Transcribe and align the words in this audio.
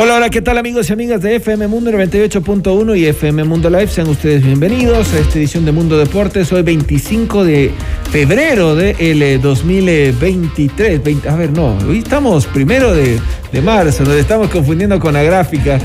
Hola, 0.00 0.14
hola, 0.14 0.30
¿qué 0.30 0.40
tal 0.40 0.58
amigos 0.58 0.88
y 0.88 0.92
amigas 0.92 1.22
de 1.22 1.34
FM 1.34 1.66
Mundo 1.66 1.90
98.1 1.90 2.96
y 2.96 3.06
FM 3.06 3.42
Mundo 3.42 3.68
Live? 3.68 3.88
Sean 3.88 4.08
ustedes 4.08 4.44
bienvenidos 4.44 5.12
a 5.12 5.18
esta 5.18 5.40
edición 5.40 5.64
de 5.64 5.72
Mundo 5.72 5.98
Deportes. 5.98 6.52
Hoy 6.52 6.62
25 6.62 7.44
de 7.44 7.72
febrero 8.08 8.76
del 8.76 9.42
2023. 9.42 11.02
20, 11.02 11.28
a 11.28 11.34
ver, 11.34 11.50
no, 11.50 11.76
hoy 11.78 11.98
estamos 11.98 12.46
primero 12.46 12.94
de, 12.94 13.18
de 13.50 13.60
marzo, 13.60 14.04
nos 14.04 14.14
estamos 14.14 14.50
confundiendo 14.50 15.00
con 15.00 15.14
la 15.14 15.24
gráfica. 15.24 15.80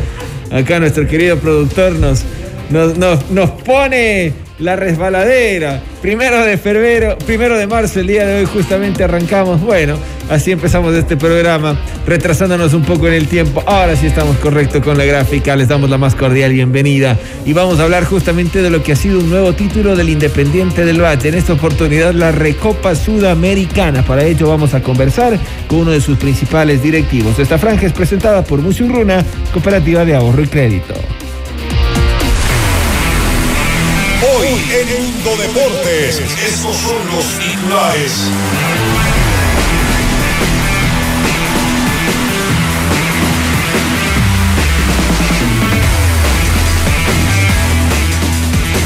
Acá 0.51 0.79
nuestro 0.79 1.07
querido 1.07 1.39
productor 1.39 1.93
nos, 1.93 2.23
nos, 2.69 3.31
nos 3.31 3.49
pone 3.63 4.42
la 4.59 4.75
resbaladera. 4.75 5.81
Primero 6.01 6.43
de 6.43 6.57
febrero, 6.57 7.17
primero 7.25 7.57
de 7.57 7.65
marzo, 7.65 7.99
el 7.99 8.07
día 8.07 8.25
de 8.25 8.39
hoy 8.39 8.45
justamente 8.45 9.03
arrancamos. 9.03 9.61
Bueno, 9.61 9.97
así 10.29 10.51
empezamos 10.51 10.93
este 10.95 11.17
programa, 11.17 11.79
retrasándonos 12.05 12.73
un 12.73 12.83
poco 12.83 13.07
en 13.07 13.13
el 13.13 13.27
tiempo. 13.27 13.63
Ahora 13.65 13.95
sí 13.95 14.05
estamos 14.07 14.37
correctos 14.37 14.83
con 14.83 14.97
la 14.97 15.05
gráfica, 15.05 15.55
les 15.55 15.67
damos 15.67 15.89
la 15.89 15.97
más 15.97 16.15
cordial 16.15 16.51
bienvenida. 16.51 17.17
Y 17.45 17.53
vamos 17.53 17.79
a 17.79 17.83
hablar 17.83 18.05
justamente 18.05 18.61
de 18.61 18.69
lo 18.69 18.83
que 18.83 18.91
ha 18.91 18.95
sido 18.95 19.19
un 19.19 19.29
nuevo 19.29 19.53
título 19.53 19.95
del 19.95 20.09
Independiente 20.09 20.85
del 20.85 21.01
Valle. 21.01 21.29
En 21.29 21.35
esta 21.35 21.53
oportunidad, 21.53 22.13
la 22.13 22.31
Recopa 22.31 22.95
Sudamericana. 22.95 24.03
Para 24.03 24.23
ello 24.25 24.49
vamos 24.49 24.73
a 24.73 24.81
conversar 24.81 25.39
con 25.67 25.79
uno 25.79 25.91
de 25.91 26.01
sus 26.01 26.17
principales 26.17 26.83
directivos. 26.83 27.39
Esta 27.39 27.57
franja 27.57 27.87
es 27.87 27.93
presentada 27.93 28.43
por 28.43 28.59
Musurruna, 28.59 29.23
Cooperativa 29.51 30.05
de 30.05 30.15
Ahorro 30.15 30.43
y 30.43 30.47
Crédito. 30.47 30.93
Hoy 34.53 34.61
en 34.71 35.03
Mundo 35.03 35.31
Deportes, 35.37 36.19
estos 36.19 36.75
son 36.75 37.07
los 37.07 37.39
titulares. 37.39 38.29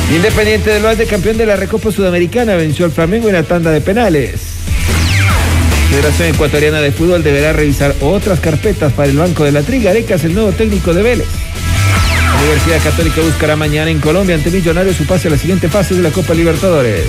Independiente 0.09 0.69
del 0.69 0.85
Valle, 0.85 1.05
campeón 1.05 1.35
de 1.35 1.45
la 1.45 1.57
Recopa 1.57 1.91
Sudamericana, 1.91 2.55
venció 2.55 2.85
al 2.85 2.93
Flamengo 2.93 3.27
en 3.27 3.33
la 3.33 3.43
tanda 3.43 3.71
de 3.71 3.81
penales. 3.81 4.39
Federación 5.89 6.29
Ecuatoriana 6.29 6.79
de 6.79 6.93
Fútbol 6.93 7.23
deberá 7.23 7.51
revisar 7.51 7.93
otras 7.99 8.39
carpetas 8.39 8.93
para 8.93 9.09
el 9.09 9.17
Banco 9.17 9.43
de 9.43 9.51
la 9.51 9.63
Triga. 9.63 9.91
Arecas, 9.91 10.23
el 10.23 10.33
nuevo 10.33 10.53
técnico 10.53 10.93
de 10.93 11.03
Vélez. 11.03 11.46
Universidad 12.39 12.83
Católica 12.83 13.21
buscará 13.21 13.55
mañana 13.55 13.89
en 13.89 13.99
Colombia 13.99 14.35
ante 14.35 14.51
Millonarios 14.51 14.95
su 14.95 15.05
pase 15.05 15.27
a 15.27 15.31
la 15.31 15.37
siguiente 15.37 15.69
fase 15.69 15.95
de 15.95 16.01
la 16.01 16.11
Copa 16.11 16.33
Libertadores. 16.33 17.05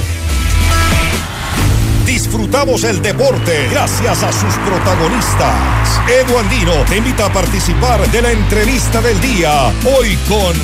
Disfrutamos 2.05 2.84
el 2.84 3.03
deporte 3.03 3.69
gracias 3.71 4.22
a 4.22 4.33
sus 4.33 4.55
protagonistas. 4.66 6.00
Edu 6.09 6.39
Andino 6.39 6.84
te 6.89 6.97
invita 6.97 7.27
a 7.27 7.33
participar 7.33 8.11
de 8.11 8.22
la 8.22 8.33
entrevista 8.33 9.00
del 9.03 9.21
día. 9.21 9.72
Hoy 9.84 10.16
con. 10.28 10.56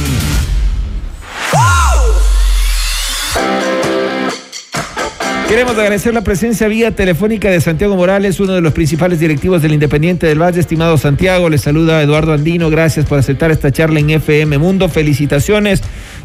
Queremos 5.48 5.74
agradecer 5.74 6.14
la 6.14 6.24
presencia 6.24 6.68
vía 6.68 6.90
telefónica 6.90 7.50
de 7.50 7.60
Santiago 7.60 7.94
Morales, 7.96 8.40
uno 8.40 8.54
de 8.54 8.62
los 8.62 8.72
principales 8.72 9.20
directivos 9.20 9.60
del 9.60 9.74
Independiente 9.74 10.26
del 10.26 10.40
Valle. 10.40 10.58
Estimado 10.58 10.96
Santiago, 10.96 11.50
le 11.50 11.58
saluda 11.58 12.02
Eduardo 12.02 12.32
Andino. 12.32 12.70
Gracias 12.70 13.04
por 13.04 13.18
aceptar 13.18 13.50
esta 13.50 13.70
charla 13.70 14.00
en 14.00 14.10
FM 14.10 14.56
Mundo. 14.56 14.88
Felicitaciones. 14.88 15.82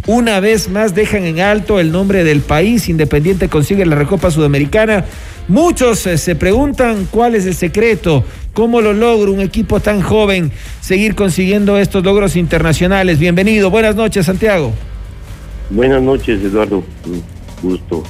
Una 0.07 0.39
vez 0.39 0.69
más 0.69 0.95
dejan 0.95 1.25
en 1.25 1.41
alto 1.41 1.81
el 1.81 1.91
nombre 1.91 2.23
del 2.23 2.39
país. 2.39 2.87
Independiente 2.87 3.49
consigue 3.49 3.85
la 3.85 3.97
Recopa 3.97 4.31
Sudamericana. 4.31 5.03
Muchos 5.49 6.07
eh, 6.07 6.17
se 6.17 6.35
preguntan 6.35 7.05
cuál 7.11 7.35
es 7.35 7.45
el 7.45 7.55
secreto, 7.55 8.23
cómo 8.53 8.79
lo 8.79 8.93
logra 8.93 9.31
un 9.31 9.41
equipo 9.41 9.81
tan 9.81 10.01
joven 10.01 10.51
seguir 10.79 11.13
consiguiendo 11.13 11.77
estos 11.77 12.05
logros 12.05 12.37
internacionales. 12.37 13.19
Bienvenido. 13.19 13.69
Buenas 13.69 13.95
noches, 13.95 14.25
Santiago. 14.25 14.71
Buenas 15.69 16.01
noches, 16.01 16.41
Eduardo. 16.41 16.83
Gusto 17.61 18.03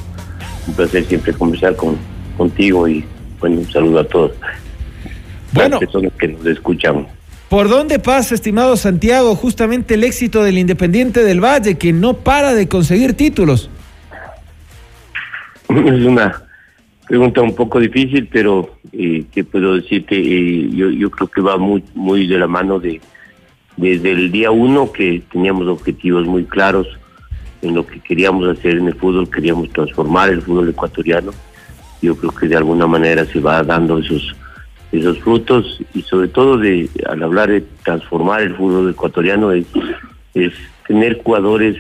un 0.69 0.75
placer 0.75 1.05
siempre 1.05 1.33
conversar 1.33 1.75
con, 1.75 1.97
contigo 2.37 2.87
y 2.87 3.03
bueno, 3.39 3.57
un 3.57 3.71
saludo 3.71 3.99
a 3.99 4.03
todos. 4.03 4.31
Bueno. 5.51 5.71
Las 5.71 5.79
personas 5.79 6.13
que 6.19 6.27
nos 6.27 6.45
escuchan. 6.45 7.07
¿Por 7.49 7.67
dónde 7.67 7.97
pasa, 7.97 8.35
estimado 8.35 8.77
Santiago, 8.77 9.35
justamente 9.35 9.95
el 9.95 10.03
éxito 10.03 10.43
del 10.43 10.59
Independiente 10.59 11.23
del 11.23 11.43
Valle, 11.43 11.77
que 11.77 11.91
no 11.91 12.13
para 12.13 12.53
de 12.53 12.67
conseguir 12.67 13.13
títulos? 13.15 13.69
Es 15.69 16.05
una 16.05 16.43
pregunta 17.07 17.41
un 17.41 17.55
poco 17.55 17.79
difícil, 17.79 18.27
pero 18.31 18.77
eh, 18.91 19.25
¿qué 19.31 19.43
puedo 19.43 19.75
decirte? 19.75 20.15
Eh, 20.15 20.69
yo, 20.71 20.89
yo 20.91 21.09
creo 21.09 21.27
que 21.27 21.41
va 21.41 21.57
muy, 21.57 21.83
muy 21.95 22.27
de 22.27 22.37
la 22.37 22.47
mano 22.47 22.79
de 22.79 23.01
desde 23.77 24.11
el 24.11 24.31
día 24.31 24.51
uno 24.51 24.91
que 24.91 25.23
teníamos 25.31 25.67
objetivos 25.67 26.25
muy 26.27 26.43
claros 26.43 26.98
en 27.61 27.75
lo 27.75 27.85
que 27.85 27.99
queríamos 27.99 28.47
hacer 28.47 28.77
en 28.77 28.87
el 28.87 28.95
fútbol, 28.95 29.29
queríamos 29.29 29.69
transformar 29.69 30.29
el 30.29 30.41
fútbol 30.41 30.69
ecuatoriano. 30.69 31.31
Yo 32.01 32.15
creo 32.15 32.31
que 32.31 32.47
de 32.47 32.55
alguna 32.55 32.87
manera 32.87 33.25
se 33.25 33.39
va 33.39 33.61
dando 33.63 33.99
esos 33.99 34.35
esos 34.91 35.19
frutos 35.19 35.79
y 35.93 36.01
sobre 36.01 36.29
todo 36.29 36.57
de 36.57 36.89
al 37.07 37.21
hablar 37.21 37.49
de 37.49 37.63
transformar 37.83 38.41
el 38.41 38.55
fútbol 38.55 38.89
ecuatoriano 38.89 39.51
es, 39.51 39.67
es 40.33 40.51
tener 40.87 41.21
jugadores 41.21 41.77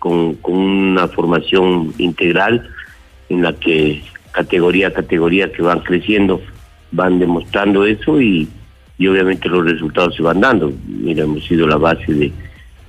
con, 0.00 0.34
con 0.34 0.56
una 0.56 1.06
formación 1.06 1.94
integral 1.98 2.68
en 3.28 3.42
la 3.42 3.52
que 3.52 4.02
categoría 4.32 4.88
a 4.88 4.92
categoría 4.92 5.52
que 5.52 5.62
van 5.62 5.80
creciendo 5.80 6.40
van 6.90 7.18
demostrando 7.18 7.84
eso 7.84 8.20
y, 8.20 8.48
y 8.98 9.06
obviamente 9.06 9.48
los 9.48 9.64
resultados 9.64 10.16
se 10.16 10.22
van 10.22 10.40
dando. 10.40 10.72
Mira, 10.86 11.24
hemos 11.24 11.44
sido 11.44 11.66
la 11.66 11.76
base 11.76 12.12
de, 12.12 12.32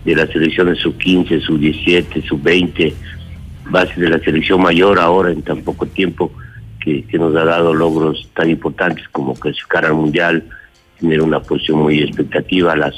de 0.05 0.15
las 0.15 0.29
selecciones 0.29 0.79
sub-15, 0.79 1.41
sub-17, 1.41 2.27
sub-20, 2.27 2.93
base 3.69 3.99
de 3.99 4.09
la 4.09 4.19
selección 4.19 4.61
mayor 4.61 4.99
ahora 4.99 5.31
en 5.31 5.41
tan 5.41 5.61
poco 5.61 5.85
tiempo 5.85 6.31
que, 6.79 7.05
nos 7.13 7.35
ha 7.35 7.45
dado 7.45 7.73
logros 7.73 8.29
tan 8.33 8.49
importantes 8.49 9.07
como 9.09 9.33
clasificar 9.33 9.85
al 9.85 9.93
Mundial, 9.93 10.43
tener 10.99 11.21
una 11.21 11.41
posición 11.41 11.79
muy 11.79 12.01
expectativa, 12.01 12.75
la 12.75 12.91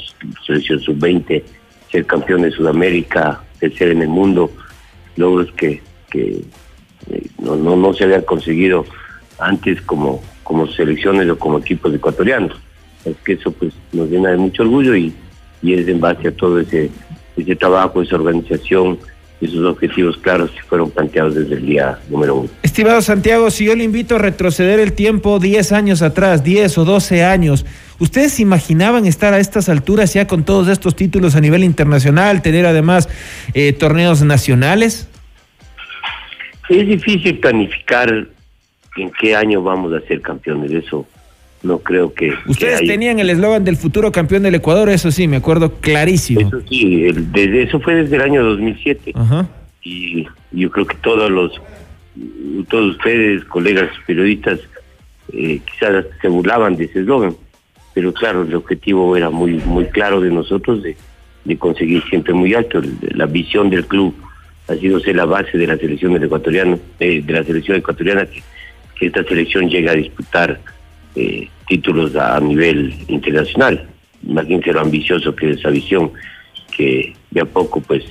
selección 0.46 0.80
sub-20, 0.80 1.42
ser 1.90 2.06
campeón 2.06 2.42
de 2.42 2.50
Sudamérica, 2.50 3.42
ser 3.60 3.88
en 3.90 4.02
el 4.02 4.08
mundo, 4.08 4.50
logros 5.16 5.52
que, 5.52 5.82
que 6.10 6.42
eh, 7.10 7.26
no, 7.38 7.56
no, 7.56 7.76
no 7.76 7.92
se 7.92 8.04
habían 8.04 8.22
conseguido 8.22 8.86
antes 9.38 9.80
como, 9.82 10.22
como 10.42 10.66
selecciones 10.68 11.28
o 11.28 11.38
como 11.38 11.58
equipos 11.58 11.92
ecuatorianos. 11.92 12.56
Es 13.04 13.16
que 13.24 13.32
eso 13.34 13.50
pues 13.52 13.74
nos 13.92 14.08
llena 14.08 14.30
de 14.30 14.36
mucho 14.36 14.62
orgullo 14.62 14.96
y, 14.96 15.12
y 15.62 15.74
es 15.74 15.86
en 15.88 16.00
base 16.00 16.28
a 16.28 16.32
todo 16.32 16.60
ese, 16.60 16.90
ese 17.36 17.56
trabajo, 17.56 18.02
esa 18.02 18.16
organización, 18.16 18.98
esos 19.40 19.64
objetivos 19.64 20.16
claros 20.18 20.50
que 20.50 20.62
fueron 20.62 20.90
planteados 20.90 21.34
desde 21.34 21.54
el 21.54 21.66
día 21.66 21.98
número 22.08 22.36
uno. 22.36 22.48
Estimado 22.62 23.02
Santiago, 23.02 23.50
si 23.50 23.64
yo 23.64 23.74
le 23.74 23.84
invito 23.84 24.16
a 24.16 24.18
retroceder 24.18 24.78
el 24.78 24.92
tiempo 24.92 25.38
10 25.38 25.72
años 25.72 26.02
atrás, 26.02 26.44
10 26.44 26.78
o 26.78 26.84
12 26.84 27.24
años, 27.24 27.66
¿ustedes 27.98 28.34
se 28.34 28.42
imaginaban 28.42 29.06
estar 29.06 29.34
a 29.34 29.38
estas 29.38 29.68
alturas 29.68 30.14
ya 30.14 30.26
con 30.26 30.44
todos 30.44 30.68
estos 30.68 30.94
títulos 30.94 31.34
a 31.34 31.40
nivel 31.40 31.64
internacional, 31.64 32.40
tener 32.42 32.66
además 32.66 33.08
eh, 33.54 33.72
torneos 33.72 34.22
nacionales? 34.22 35.08
Es 36.68 36.86
difícil 36.86 37.38
planificar 37.38 38.28
en 38.96 39.10
qué 39.18 39.34
año 39.34 39.62
vamos 39.62 39.92
a 39.92 40.00
ser 40.06 40.20
campeones, 40.20 40.70
eso 40.70 41.06
no 41.62 41.78
creo 41.78 42.12
que... 42.12 42.34
Ustedes 42.46 42.80
que 42.80 42.86
tenían 42.86 43.18
el 43.18 43.30
eslogan 43.30 43.64
del 43.64 43.76
futuro 43.76 44.10
campeón 44.10 44.42
del 44.42 44.54
Ecuador, 44.54 44.88
eso 44.88 45.10
sí, 45.10 45.28
me 45.28 45.36
acuerdo 45.36 45.74
clarísimo. 45.80 46.40
Eso 46.40 46.60
sí, 46.68 47.04
el, 47.04 47.30
desde, 47.32 47.62
eso 47.62 47.80
fue 47.80 47.94
desde 47.94 48.16
el 48.16 48.22
año 48.22 48.42
2007. 48.44 49.12
Ajá. 49.14 49.48
Y 49.82 50.26
yo 50.52 50.70
creo 50.70 50.86
que 50.86 50.96
todos 50.96 51.30
los, 51.30 51.60
todos 52.68 52.96
ustedes, 52.96 53.44
colegas 53.44 53.90
periodistas, 54.06 54.60
eh, 55.32 55.60
quizás 55.64 56.04
se 56.20 56.28
burlaban 56.28 56.76
de 56.76 56.84
ese 56.84 57.00
eslogan, 57.00 57.34
pero 57.94 58.12
claro, 58.12 58.42
el 58.42 58.54
objetivo 58.54 59.16
era 59.16 59.30
muy 59.30 59.54
muy 59.64 59.86
claro 59.86 60.20
de 60.20 60.30
nosotros 60.30 60.82
de, 60.82 60.96
de 61.44 61.58
conseguir 61.58 62.02
siempre 62.08 62.32
muy 62.34 62.54
alto. 62.54 62.80
La 63.14 63.26
visión 63.26 63.70
del 63.70 63.86
club 63.86 64.14
ha 64.68 64.74
sido 64.74 65.00
ser 65.00 65.16
la 65.16 65.24
base 65.24 65.58
de 65.58 65.66
la 65.66 65.76
selección 65.76 66.22
ecuatoriana, 66.22 66.78
eh, 67.00 67.22
de 67.22 67.32
la 67.32 67.42
selección 67.42 67.76
ecuatoriana 67.78 68.26
que, 68.26 68.42
que, 68.98 69.06
esta 69.06 69.24
selección 69.24 69.68
llegue 69.68 69.90
a 69.90 69.94
disputar 69.94 70.60
eh, 71.14 71.48
títulos 71.68 72.14
a, 72.16 72.38
nivel 72.40 72.94
internacional. 73.08 73.88
Imagínense 74.22 74.72
lo 74.72 74.80
ambicioso 74.80 75.34
que 75.34 75.50
es 75.50 75.58
esa 75.58 75.70
visión, 75.70 76.12
que 76.76 77.14
de 77.30 77.40
a 77.40 77.44
poco 77.44 77.80
pues 77.80 78.04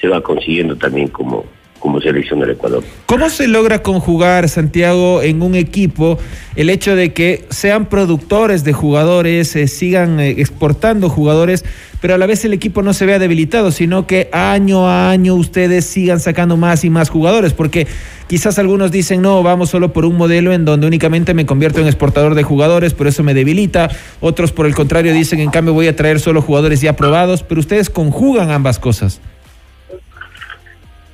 se 0.00 0.08
va 0.08 0.22
consiguiendo 0.22 0.76
también 0.76 1.08
como, 1.08 1.44
como 1.80 2.00
selección 2.00 2.38
del 2.40 2.50
Ecuador. 2.50 2.84
¿Cómo 3.06 3.28
se 3.30 3.48
logra 3.48 3.82
conjugar, 3.82 4.48
Santiago, 4.48 5.22
en 5.22 5.42
un 5.42 5.56
equipo 5.56 6.18
el 6.54 6.68
hecho 6.68 6.94
de 6.94 7.12
que 7.12 7.46
sean 7.50 7.86
productores 7.86 8.64
de 8.64 8.72
jugadores, 8.72 9.56
eh, 9.56 9.66
sigan 9.66 10.20
eh, 10.20 10.36
exportando 10.38 11.08
jugadores, 11.08 11.64
pero 12.00 12.14
a 12.14 12.18
la 12.18 12.26
vez 12.26 12.44
el 12.44 12.52
equipo 12.52 12.82
no 12.82 12.92
se 12.92 13.06
vea 13.06 13.18
debilitado, 13.18 13.72
sino 13.72 14.06
que 14.06 14.28
año 14.32 14.86
a 14.86 15.10
año 15.10 15.34
ustedes 15.34 15.86
sigan 15.86 16.20
sacando 16.20 16.56
más 16.56 16.84
y 16.84 16.90
más 16.90 17.08
jugadores? 17.08 17.54
Porque 17.54 17.86
quizás 18.26 18.58
algunos 18.58 18.92
dicen, 18.92 19.22
no, 19.22 19.42
vamos 19.42 19.70
solo 19.70 19.92
por 19.92 20.04
un 20.04 20.16
modelo 20.16 20.52
en 20.52 20.64
donde 20.64 20.86
únicamente 20.86 21.34
me 21.34 21.46
convierto 21.46 21.80
en 21.80 21.86
exportador 21.86 22.34
de 22.34 22.42
jugadores, 22.42 22.92
pero 22.94 23.08
eso 23.08 23.22
me 23.22 23.32
debilita. 23.32 23.90
Otros, 24.20 24.52
por 24.52 24.66
el 24.66 24.74
contrario, 24.74 25.14
dicen, 25.14 25.40
en 25.40 25.50
cambio, 25.50 25.72
voy 25.72 25.88
a 25.88 25.96
traer 25.96 26.20
solo 26.20 26.42
jugadores 26.42 26.80
ya 26.80 26.94
probados, 26.94 27.42
pero 27.42 27.60
ustedes 27.60 27.88
conjugan 27.88 28.50
ambas 28.50 28.78
cosas. 28.78 29.20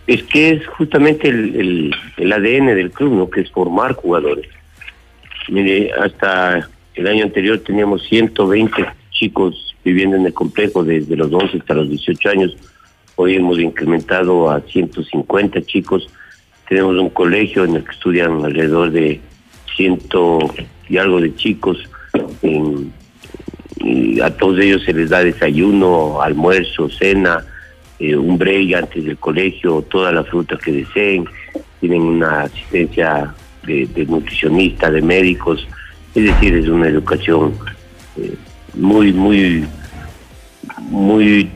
Es 0.07 0.23
que 0.25 0.51
es 0.51 0.67
justamente 0.67 1.29
el, 1.29 1.93
el, 2.17 2.33
ADN 2.33 2.67
del 2.67 2.93
club, 2.93 3.15
¿no? 3.15 3.31
Que 3.31 3.41
es 3.41 3.51
formar 3.51 3.95
jugadores. 3.95 4.49
Mire, 5.49 5.91
hasta 5.93 6.69
el 6.95 7.07
año 7.07 7.25
anterior 7.25 7.59
teníamos 7.59 8.05
120 8.05 8.87
chicos 9.11 9.75
viviendo 9.85 10.17
en 10.17 10.27
el 10.27 10.33
complejo 10.33 10.85
desde 10.85 11.17
los 11.17 11.33
11 11.33 11.59
hasta 11.59 11.75
los 11.75 11.89
18 11.89 12.29
años. 12.29 12.57
Hoy 13.17 13.37
hemos 13.37 13.59
incrementado 13.59 14.51
a 14.51 14.61
150 14.61 15.63
chicos. 15.63 16.09
Tenemos 16.69 16.97
un 16.97 17.11
colegio 17.11 17.65
en 17.65 17.77
el 17.77 17.85
que 17.85 17.93
estudian 17.93 18.45
alrededor 18.45 18.91
de 18.91 19.21
ciento 19.77 20.39
y 20.89 20.99
algo 20.99 21.21
de 21.21 21.35
chicos. 21.35 21.79
a 24.23 24.31
todos 24.31 24.59
ellos 24.59 24.83
se 24.85 24.93
les 24.93 25.11
da 25.11 25.23
desayuno, 25.23 26.21
almuerzo, 26.21 26.89
cena, 26.89 27.45
eh, 27.99 28.17
un 28.17 28.37
break 28.37 28.75
antes 28.75 29.05
del 29.05 29.17
colegio, 29.17 29.83
toda 29.83 30.13
la 30.13 30.23
fruta 30.25 30.59
que 30.63 30.73
deseen, 30.73 31.25
tienen 31.81 32.03
una 32.03 32.43
asistencia 32.43 33.35
de, 33.65 34.07
nutricionista, 34.09 34.91
de 34.91 35.03
médicos, 35.03 35.67
es 36.15 36.25
decir, 36.25 36.55
es 36.55 36.69
una 36.69 36.89
educación 36.89 37.55
eh, 38.17 38.35
muy, 38.75 39.13
muy, 39.13 39.65
muy 40.81 41.51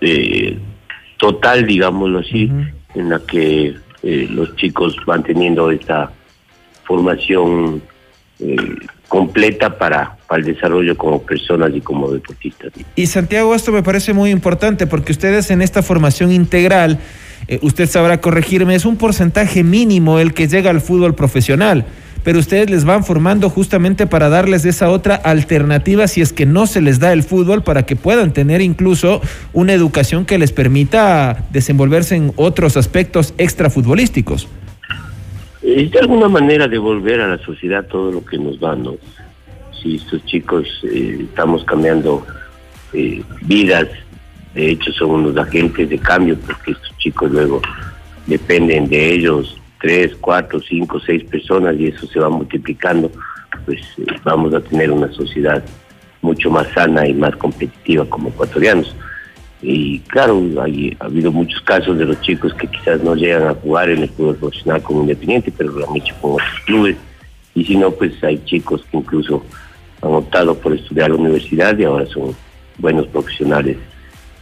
eh, 0.00 0.58
total, 1.18 1.66
digámoslo 1.66 2.18
así, 2.18 2.50
en 2.94 3.08
la 3.08 3.20
que 3.20 3.74
los 4.02 4.54
chicos 4.56 4.96
van 5.04 5.22
teniendo 5.24 5.70
esta 5.70 6.12
formación 6.84 7.82
completa 9.08 9.78
para, 9.78 10.16
para 10.26 10.40
el 10.40 10.46
desarrollo 10.54 10.96
como 10.96 11.22
personas 11.22 11.70
y 11.74 11.80
como 11.80 12.10
deportistas. 12.10 12.72
Y 12.94 13.06
Santiago, 13.06 13.54
esto 13.54 13.72
me 13.72 13.82
parece 13.82 14.12
muy 14.12 14.30
importante 14.30 14.86
porque 14.86 15.12
ustedes 15.12 15.50
en 15.50 15.62
esta 15.62 15.82
formación 15.82 16.32
integral, 16.32 16.98
eh, 17.48 17.58
usted 17.62 17.88
sabrá 17.88 18.20
corregirme, 18.20 18.74
es 18.74 18.84
un 18.84 18.96
porcentaje 18.96 19.62
mínimo 19.62 20.18
el 20.18 20.34
que 20.34 20.48
llega 20.48 20.70
al 20.70 20.80
fútbol 20.80 21.14
profesional, 21.14 21.86
pero 22.24 22.40
ustedes 22.40 22.68
les 22.70 22.84
van 22.84 23.04
formando 23.04 23.48
justamente 23.48 24.08
para 24.08 24.28
darles 24.28 24.64
esa 24.64 24.90
otra 24.90 25.14
alternativa 25.14 26.08
si 26.08 26.20
es 26.20 26.32
que 26.32 26.44
no 26.44 26.66
se 26.66 26.80
les 26.80 26.98
da 26.98 27.12
el 27.12 27.22
fútbol 27.22 27.62
para 27.62 27.86
que 27.86 27.94
puedan 27.94 28.32
tener 28.32 28.60
incluso 28.60 29.20
una 29.52 29.72
educación 29.72 30.24
que 30.24 30.36
les 30.36 30.50
permita 30.50 31.44
desenvolverse 31.52 32.16
en 32.16 32.32
otros 32.34 32.76
aspectos 32.76 33.32
extrafutbolísticos. 33.38 34.48
Es 35.66 35.90
de 35.90 35.98
alguna 35.98 36.28
manera 36.28 36.68
devolver 36.68 37.20
a 37.20 37.26
la 37.26 37.38
sociedad 37.38 37.84
todo 37.88 38.12
lo 38.12 38.24
que 38.24 38.38
nos 38.38 38.60
dan, 38.60 38.84
¿no? 38.84 38.94
Si 39.82 39.96
estos 39.96 40.24
chicos 40.24 40.64
eh, 40.84 41.18
estamos 41.22 41.64
cambiando 41.64 42.24
eh, 42.92 43.20
vidas, 43.42 43.88
de 44.54 44.70
hecho 44.70 44.92
son 44.92 45.10
unos 45.10 45.36
agentes 45.36 45.90
de 45.90 45.98
cambio 45.98 46.38
porque 46.46 46.70
estos 46.70 46.96
chicos 46.98 47.32
luego 47.32 47.60
dependen 48.28 48.88
de 48.88 49.14
ellos 49.14 49.60
tres, 49.80 50.16
cuatro, 50.20 50.60
cinco, 50.60 51.00
seis 51.00 51.24
personas 51.24 51.74
y 51.80 51.88
eso 51.88 52.06
se 52.06 52.20
va 52.20 52.28
multiplicando, 52.28 53.10
pues 53.64 53.80
eh, 53.98 54.06
vamos 54.22 54.54
a 54.54 54.60
tener 54.60 54.92
una 54.92 55.10
sociedad 55.12 55.64
mucho 56.22 56.48
más 56.48 56.68
sana 56.74 57.08
y 57.08 57.12
más 57.12 57.34
competitiva 57.34 58.04
como 58.04 58.28
ecuatorianos. 58.28 58.94
Y 59.68 59.98
claro, 60.06 60.40
hay, 60.62 60.96
ha 61.00 61.06
habido 61.06 61.32
muchos 61.32 61.60
casos 61.62 61.98
de 61.98 62.04
los 62.04 62.20
chicos 62.20 62.54
que 62.54 62.68
quizás 62.68 63.02
no 63.02 63.16
llegan 63.16 63.48
a 63.48 63.54
jugar 63.54 63.90
en 63.90 64.04
el 64.04 64.08
fútbol 64.08 64.36
profesional 64.36 64.80
como 64.80 65.00
independiente, 65.00 65.52
pero 65.56 65.72
lo 65.72 65.92
han 65.92 66.00
con 66.20 66.34
otros 66.34 66.60
clubes. 66.66 66.96
Y 67.52 67.64
si 67.64 67.76
no, 67.76 67.90
pues 67.90 68.12
hay 68.22 68.40
chicos 68.44 68.84
que 68.88 68.98
incluso 68.98 69.44
han 70.02 70.12
optado 70.12 70.54
por 70.54 70.72
estudiar 70.72 71.10
la 71.10 71.16
universidad 71.16 71.76
y 71.76 71.82
ahora 71.82 72.06
son 72.06 72.36
buenos 72.78 73.08
profesionales. 73.08 73.76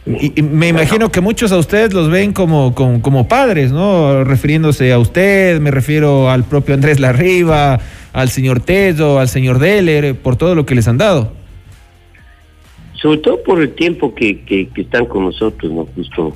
Y, 0.05 0.39
me 0.43 0.67
imagino 0.67 1.11
que 1.11 1.21
muchos 1.21 1.51
a 1.51 1.57
ustedes 1.57 1.91
los 1.91 2.11
ven 2.11 2.31
como, 2.31 2.75
como, 2.75 3.01
como, 3.01 3.27
padres, 3.27 3.71
¿no? 3.71 4.23
Refiriéndose 4.23 4.93
a 4.93 4.99
usted, 4.99 5.59
me 5.59 5.71
refiero 5.71 6.29
al 6.29 6.43
propio 6.43 6.75
Andrés 6.75 6.99
Larriba, 6.99 7.79
al 8.13 8.29
señor 8.29 8.59
Tello, 8.59 9.17
al 9.17 9.27
señor 9.27 9.57
Deller, 9.57 10.15
por 10.15 10.35
todo 10.35 10.53
lo 10.53 10.67
que 10.67 10.75
les 10.75 10.87
han 10.87 10.99
dado 10.99 11.44
sobre 13.05 13.19
todo 13.19 13.43
por 13.43 13.61
el 13.61 13.75
tiempo 13.75 14.15
que, 14.15 14.43
que, 14.45 14.67
están 14.75 15.05
con 15.05 15.25
nosotros, 15.25 15.71
¿no? 15.71 15.87
Justo 15.95 16.35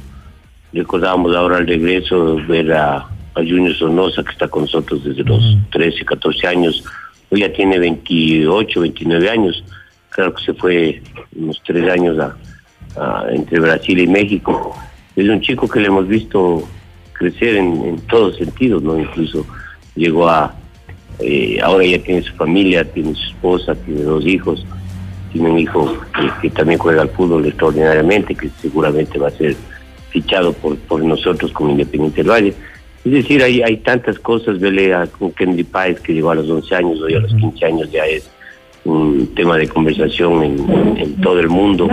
recordábamos 0.71 1.35
ahora 1.35 1.57
al 1.57 1.65
regreso 1.65 2.37
ver 2.47 2.71
a, 2.73 2.97
a 2.97 3.37
Junior 3.37 3.75
Sonosa 3.75 4.23
que 4.23 4.33
está 4.33 4.47
con 4.47 4.61
nosotros 4.61 5.03
desde 5.03 5.23
los 5.23 5.57
13, 5.71 6.05
14 6.05 6.45
años, 6.45 6.83
hoy 7.31 7.39
ya 7.39 7.51
tiene 7.51 7.79
28, 7.79 8.81
29 8.81 9.29
años, 9.31 9.63
claro 10.09 10.35
que 10.35 10.43
se 10.43 10.53
fue 10.53 11.01
unos 11.35 11.59
tres 11.65 11.91
años 11.91 12.19
a, 12.19 13.25
entre 13.31 13.59
Brasil 13.59 13.97
y 13.97 14.05
México. 14.05 14.75
Es 15.15 15.27
un 15.27 15.41
chico 15.41 15.67
que 15.67 15.79
le 15.79 15.87
hemos 15.87 16.07
visto 16.07 16.69
crecer 17.13 17.55
en, 17.55 17.83
en 17.83 17.99
todos 18.01 18.37
sentidos, 18.37 18.83
¿no? 18.83 18.99
Incluso 18.99 19.43
llegó 19.95 20.29
a, 20.29 20.53
eh, 21.17 21.57
ahora 21.63 21.83
ya 21.83 21.97
tiene 21.97 22.21
su 22.21 22.35
familia, 22.35 22.83
tiene 22.83 23.15
su 23.15 23.23
esposa, 23.29 23.73
tiene 23.73 24.03
dos 24.03 24.23
hijos 24.27 24.63
tiene 25.31 25.49
un 25.51 25.59
hijo 25.59 25.97
que, 26.41 26.49
también 26.49 26.79
juega 26.79 27.01
al 27.01 27.09
fútbol 27.09 27.45
extraordinariamente, 27.45 28.35
que 28.35 28.49
seguramente 28.61 29.17
va 29.19 29.27
a 29.27 29.31
ser 29.31 29.55
fichado 30.09 30.53
por, 30.53 30.77
por 30.77 31.03
nosotros 31.03 31.51
como 31.51 31.71
Independiente 31.71 32.23
del 32.23 32.31
Valle. 32.31 32.53
Es 33.05 33.11
decir, 33.11 33.41
hay, 33.43 33.61
hay 33.61 33.77
tantas 33.77 34.19
cosas, 34.19 34.59
vele 34.59 34.93
con 35.17 35.31
Kennedy 35.31 35.63
Páez 35.63 35.99
que 36.01 36.13
llegó 36.13 36.31
a 36.31 36.35
los 36.35 36.49
11 36.49 36.75
años, 36.75 37.01
hoy 37.01 37.15
a 37.15 37.19
los 37.19 37.33
15 37.33 37.65
años 37.65 37.91
ya 37.91 38.05
es 38.05 38.29
un 38.83 39.33
tema 39.35 39.57
de 39.57 39.67
conversación 39.67 40.43
en, 40.43 41.15
todo 41.21 41.39
el 41.39 41.49
mundo. 41.49 41.87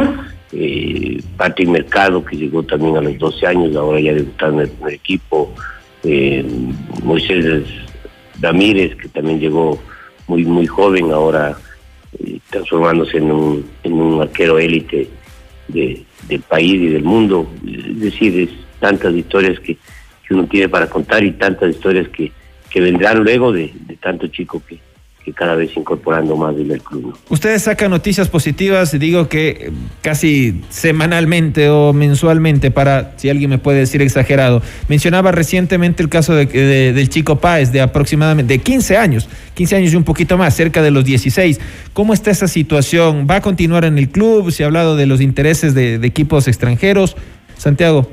Eh, 0.52 1.20
Patrick 1.36 1.68
Mercado, 1.68 2.24
que 2.24 2.36
llegó 2.36 2.62
también 2.62 2.96
a 2.96 3.00
los 3.00 3.18
12 3.18 3.46
años, 3.46 3.76
ahora 3.76 4.00
ya 4.00 4.14
debutando 4.14 4.62
en 4.62 4.70
el 4.86 4.94
equipo. 4.94 5.52
Eh, 6.02 6.44
Moisés 7.02 7.64
Ramírez, 8.40 8.96
que 8.96 9.08
también 9.08 9.40
llegó 9.40 9.78
muy 10.26 10.44
muy 10.44 10.66
joven, 10.66 11.12
ahora 11.12 11.56
transformándose 12.50 13.18
en 13.18 13.30
un, 13.30 13.70
en 13.82 13.92
un 13.92 14.23
arquero 14.23 14.58
élite 14.58 15.08
de, 15.68 16.04
del 16.28 16.40
país 16.42 16.75
y 16.75 16.88
del 16.88 17.02
mundo. 17.02 17.49
Es 17.66 18.00
decir, 18.00 18.38
es 18.38 18.50
tantas 18.80 19.14
historias 19.14 19.58
que, 19.61 19.76
uno 20.28 20.44
tiene 20.46 20.68
para 20.68 20.88
contar 20.88 21.23
y 21.23 21.30
tantas 21.32 21.70
historias 21.70 22.08
que, 22.08 22.32
que 22.68 22.80
vendrán 22.80 23.23
luego 23.23 23.52
de, 23.52 23.73
de 23.87 23.96
tanto 23.96 24.26
chico 24.26 24.61
que, 24.66 24.80
que 25.26 25.33
cada 25.33 25.56
vez 25.56 25.76
incorporando 25.76 26.37
más 26.37 26.54
en 26.56 26.71
el 26.71 26.80
club. 26.80 27.18
Ustedes 27.30 27.62
sacan 27.62 27.90
noticias 27.90 28.28
positivas, 28.28 28.97
digo 28.97 29.28
que 29.28 29.49
eh, 29.49 29.71
casi 30.00 30.62
semanalmente 30.68 31.68
o 31.68 31.92
mensualmente, 31.92 32.71
para 32.71 33.14
si 33.16 33.28
alguien 33.28 33.50
me 33.50 33.59
puede 33.59 33.80
decir 33.80 34.00
exagerado. 34.02 34.62
Mencionaba 34.88 35.33
recientemente 35.33 36.00
el 36.00 36.09
caso 36.09 36.33
de, 36.33 36.47
del 36.47 37.09
chico 37.09 37.40
Páez, 37.40 37.73
de 37.73 37.80
aproximadamente 37.80 38.54
de 38.54 38.61
15 38.61 38.97
años, 38.97 39.28
15 39.54 39.75
años 39.75 39.92
y 39.95 39.97
un 39.97 40.04
poquito 40.04 40.38
más, 40.38 40.54
cerca 40.54 40.80
de 40.80 40.92
los 40.92 41.04
16. 41.04 41.61
¿Cómo 41.92 42.14
está 42.14 42.30
esa 42.30 42.47
situación? 42.47 43.26
¿Va 43.28 43.37
a 43.37 43.40
continuar 43.40 43.85
en 43.85 43.99
el 43.99 44.11
club? 44.11 44.52
Se 44.52 44.62
ha 44.62 44.66
hablado 44.66 44.95
de 44.95 45.06
los 45.06 45.21
intereses 45.21 45.75
de, 45.75 45.97
equipos 46.06 46.47
extranjeros. 46.47 47.16
Santiago. 47.56 48.09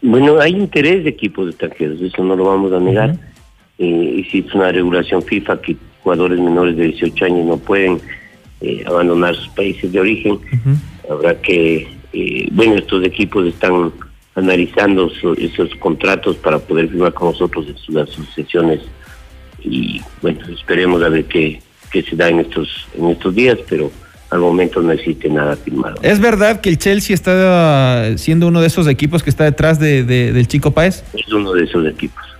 Bueno, 0.00 0.40
hay 0.40 0.52
interés 0.52 1.04
de 1.04 1.10
equipos 1.10 1.50
extranjeros, 1.50 2.00
eso 2.00 2.24
no 2.24 2.36
lo 2.36 2.46
vamos 2.46 2.72
a 2.72 2.80
negar 2.80 3.31
eh, 3.78 4.14
existe 4.18 4.56
una 4.56 4.70
regulación 4.72 5.22
FIFA 5.22 5.60
que 5.60 5.76
jugadores 6.02 6.38
menores 6.40 6.76
de 6.76 6.84
18 6.88 7.24
años 7.24 7.46
no 7.46 7.56
pueden 7.56 8.00
eh, 8.60 8.84
abandonar 8.86 9.34
sus 9.34 9.48
países 9.48 9.90
de 9.92 10.00
origen. 10.00 10.38
Habrá 11.10 11.40
que, 11.40 11.88
eh, 12.12 12.48
bueno, 12.52 12.76
estos 12.76 13.04
equipos 13.04 13.46
están 13.46 13.92
analizando 14.34 15.10
esos 15.36 15.74
contratos 15.76 16.36
para 16.36 16.58
poder 16.58 16.88
firmar 16.88 17.12
con 17.12 17.28
nosotros 17.28 17.66
en 17.68 17.76
sus 17.76 17.96
asociaciones 17.96 18.80
y 19.64 20.00
bueno, 20.20 20.40
esperemos 20.48 21.02
a 21.02 21.08
ver 21.08 21.24
qué, 21.26 21.60
qué 21.90 22.02
se 22.02 22.16
da 22.16 22.28
en 22.28 22.40
estos, 22.40 22.88
en 22.96 23.08
estos 23.08 23.34
días, 23.34 23.58
pero 23.68 23.90
al 24.30 24.40
momento 24.40 24.80
no 24.80 24.92
existe 24.92 25.28
nada 25.28 25.56
firmado. 25.56 25.96
¿Es 26.02 26.18
verdad 26.18 26.60
que 26.60 26.70
el 26.70 26.78
Chelsea 26.78 27.14
está 27.14 28.16
siendo 28.16 28.48
uno 28.48 28.60
de 28.60 28.66
esos 28.66 28.88
equipos 28.88 29.22
que 29.22 29.30
está 29.30 29.44
detrás 29.44 29.78
de, 29.78 30.04
de, 30.04 30.32
del 30.32 30.48
Chico 30.48 30.70
Páez? 30.70 31.04
Es 31.12 31.30
uno 31.32 31.52
de 31.52 31.64
esos 31.64 31.86
equipos. 31.86 32.31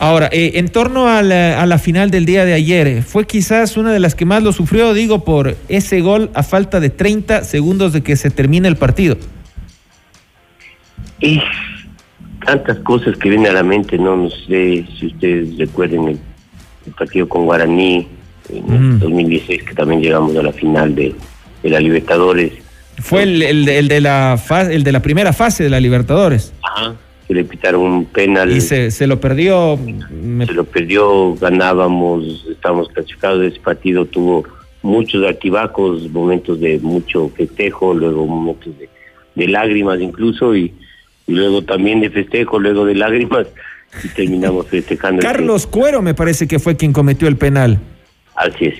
Ahora, 0.00 0.30
eh, 0.32 0.52
en 0.54 0.70
torno 0.70 1.08
a 1.08 1.20
la, 1.20 1.60
a 1.60 1.66
la, 1.66 1.76
final 1.76 2.10
del 2.10 2.24
día 2.24 2.46
de 2.46 2.54
ayer, 2.54 2.86
eh, 2.86 3.02
fue 3.02 3.26
quizás 3.26 3.76
una 3.76 3.92
de 3.92 4.00
las 4.00 4.14
que 4.14 4.24
más 4.24 4.42
lo 4.42 4.50
sufrió, 4.50 4.94
digo, 4.94 5.26
por 5.26 5.58
ese 5.68 6.00
gol 6.00 6.30
a 6.32 6.42
falta 6.42 6.80
de 6.80 6.88
30 6.88 7.44
segundos 7.44 7.92
de 7.92 8.02
que 8.02 8.16
se 8.16 8.30
termine 8.30 8.66
el 8.66 8.76
partido. 8.76 9.18
Y 11.20 11.42
tantas 12.46 12.78
cosas 12.78 13.14
que 13.18 13.28
vienen 13.28 13.50
a 13.50 13.52
la 13.52 13.62
mente, 13.62 13.98
no, 13.98 14.16
no 14.16 14.30
sé 14.30 14.86
si 14.98 15.08
ustedes 15.08 15.58
recuerden 15.58 16.08
el, 16.08 16.18
el 16.86 16.92
partido 16.94 17.28
con 17.28 17.44
Guaraní 17.44 18.08
en 18.48 18.94
mm. 18.96 19.00
2016, 19.00 19.64
que 19.64 19.74
también 19.74 20.00
llegamos 20.00 20.34
a 20.34 20.42
la 20.42 20.52
final 20.54 20.94
de, 20.94 21.14
de 21.62 21.68
la 21.68 21.78
Libertadores. 21.78 22.54
Fue 22.96 23.24
el, 23.24 23.42
el, 23.42 23.68
el, 23.68 23.88
de 23.88 24.00
la 24.00 24.40
fase, 24.42 24.74
el 24.74 24.82
de 24.82 24.92
la 24.92 25.02
primera 25.02 25.34
fase 25.34 25.62
de 25.62 25.68
la 25.68 25.78
Libertadores. 25.78 26.54
Ajá 26.62 26.94
que 27.30 27.34
le 27.34 27.44
pitaron 27.44 27.82
un 27.82 28.04
penal. 28.06 28.50
Y 28.50 28.60
se, 28.60 28.90
se 28.90 29.06
lo 29.06 29.20
perdió. 29.20 29.78
Se 30.46 30.52
lo 30.52 30.64
perdió, 30.64 31.36
ganábamos, 31.36 32.44
estábamos 32.50 32.88
clasificados. 32.88 33.44
Ese 33.44 33.60
partido 33.60 34.04
tuvo 34.04 34.42
muchos 34.82 35.24
altibajos, 35.24 36.10
momentos 36.10 36.58
de 36.58 36.80
mucho 36.80 37.28
festejo, 37.36 37.94
luego 37.94 38.26
momentos 38.26 38.76
de, 38.76 38.88
de 39.36 39.46
lágrimas 39.46 40.00
incluso, 40.00 40.56
y, 40.56 40.74
y, 41.28 41.32
luego 41.32 41.62
también 41.62 42.00
de 42.00 42.10
festejo, 42.10 42.58
luego 42.58 42.84
de 42.84 42.96
lágrimas, 42.96 43.46
y 44.02 44.08
terminamos 44.08 44.66
festejando. 44.70 45.22
Carlos 45.22 45.68
Cuero 45.68 46.02
me 46.02 46.14
parece 46.14 46.48
que 46.48 46.58
fue 46.58 46.76
quien 46.76 46.92
cometió 46.92 47.28
el 47.28 47.36
penal. 47.36 47.78
Así 48.34 48.64
es. 48.64 48.74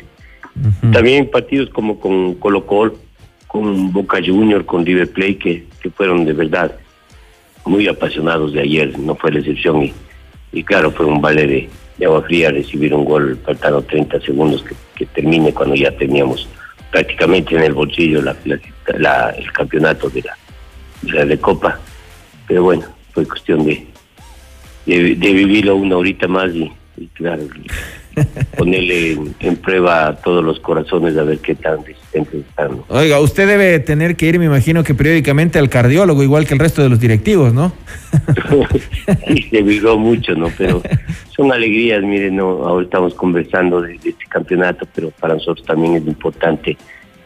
Uh 0.57 0.89
-huh. 0.89 0.93
También 0.93 1.31
partidos 1.31 1.71
como 1.71 2.01
con 2.01 2.35
Colo 2.35 2.67
Colo, 2.67 2.97
con 3.47 3.93
Boca 3.93 4.19
Junior, 4.19 4.67
con 4.67 4.85
River 4.85 5.09
Plate, 5.09 5.39
que, 5.39 5.67
que 5.81 5.91
fueron 5.91 6.25
de 6.25 6.33
verdad 6.33 6.77
muy 7.65 7.87
apasionados 7.89 8.53
de 8.53 8.63
ayer, 8.63 8.99
no 8.99 9.15
fue 9.15 9.33
la 9.33 9.41
excepción 9.41 9.85
y, 9.85 9.95
y 10.53 10.63
claro, 10.63 10.91
fue 10.91 11.07
un 11.07 11.21
vale 11.21 11.47
de, 11.47 11.71
agua 12.05 12.23
fría 12.23 12.51
recibir 12.51 12.95
un 12.95 13.05
gol 13.05 13.39
faltando 13.45 13.83
30 13.83 14.21
segundos 14.23 14.65
que, 14.65 15.07
termine 15.07 15.53
cuando 15.55 15.75
ya 15.75 15.91
teníamos 15.93 16.47
prácticamente 16.91 17.55
en 17.55 17.63
el 17.63 17.73
bolsillo 17.73 18.21
la, 18.21 19.31
el 19.31 19.53
campeonato 19.53 20.11
de 20.11 20.23
la, 21.03 21.25
de 21.25 21.39
Copa. 21.39 21.81
Pero 22.47 22.65
bueno, 22.65 22.85
fue 23.13 23.27
cuestión 23.27 23.65
de, 23.65 23.87
de, 24.85 25.15
vivirlo 25.15 25.77
una 25.77 25.97
horita 25.97 26.29
más 26.29 26.51
y 26.55 26.71
claro, 27.15 27.45
ponerle 28.57 29.13
en, 29.13 29.35
en, 29.41 29.57
prueba 29.57 30.09
a 30.09 30.17
todos 30.17 30.45
los 30.45 30.61
corazones 30.61 31.17
a 31.17 31.23
ver 31.23 31.39
qué 31.39 31.55
tan 31.55 31.85
resistentes 31.85 32.47
están. 32.49 32.77
¿no? 32.77 32.85
Oiga, 32.89 33.21
usted 33.21 33.47
debe 33.47 33.79
tener 33.81 34.17
que 34.17 34.27
ir, 34.27 34.39
me 34.39 34.47
imagino 34.47 34.85
que 34.85 34.95
periódicamente 34.95 35.59
al 35.59 35.69
cardiólogo, 35.69 36.23
igual 36.23 36.47
que 36.47 36.55
el 36.55 36.61
resto 36.61 36.83
de 36.83 36.89
los 36.89 37.01
directivos, 37.01 37.53
¿no? 37.53 37.73
sí, 39.29 39.43
se 39.51 39.63
vibró 39.63 39.99
mucho, 39.99 40.35
¿no? 40.35 40.49
Pero 40.57 40.83
son 41.37 41.53
alegrías, 41.53 42.03
miren, 42.03 42.37
no, 42.37 42.67
ahora 42.67 42.85
estamos 42.85 43.15
conversando 43.15 43.81
de, 43.81 43.99
de, 43.99 44.11
este 44.11 44.25
campeonato, 44.29 44.87
pero 44.95 45.11
para 45.11 45.35
nosotros 45.35 45.67
también 45.67 45.97
es 45.97 46.07
importante. 46.07 46.77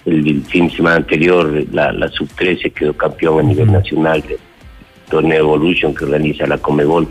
El, 0.05 0.27
el 0.29 0.43
fin 0.45 0.69
de 0.69 0.77
semana 0.77 0.97
anterior, 0.97 1.51
la, 1.73 1.91
la 1.93 2.09
sub-13 2.09 2.73
quedó 2.73 2.93
campeón 2.93 3.41
a 3.41 3.43
nivel 3.43 3.73
nacional 3.73 4.21
del 4.23 4.39
torneo 5.09 5.39
Evolution 5.39 5.95
que 5.95 6.05
organiza 6.05 6.47
la 6.47 6.59
Comebol, 6.59 7.09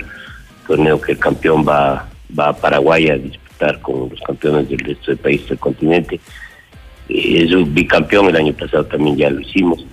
torneo 0.67 1.01
que 1.01 1.13
el 1.13 1.17
campeón 1.17 1.65
va, 1.67 2.07
va 2.37 2.49
a 2.49 2.53
Paraguay 2.53 3.09
a 3.09 3.17
disputar 3.17 3.42
con 3.81 4.09
los 4.09 4.19
campeones 4.21 4.69
del 4.69 4.79
resto 4.79 5.11
del 5.11 5.17
país 5.17 5.47
del 5.47 5.59
continente. 5.59 6.19
Eh, 7.09 7.43
es 7.43 7.51
un 7.53 7.73
bicampeón, 7.73 8.27
el 8.27 8.35
año 8.35 8.53
pasado 8.53 8.85
también 8.85 9.17
ya 9.17 9.29
lo 9.29 9.41
hicimos. 9.41 9.85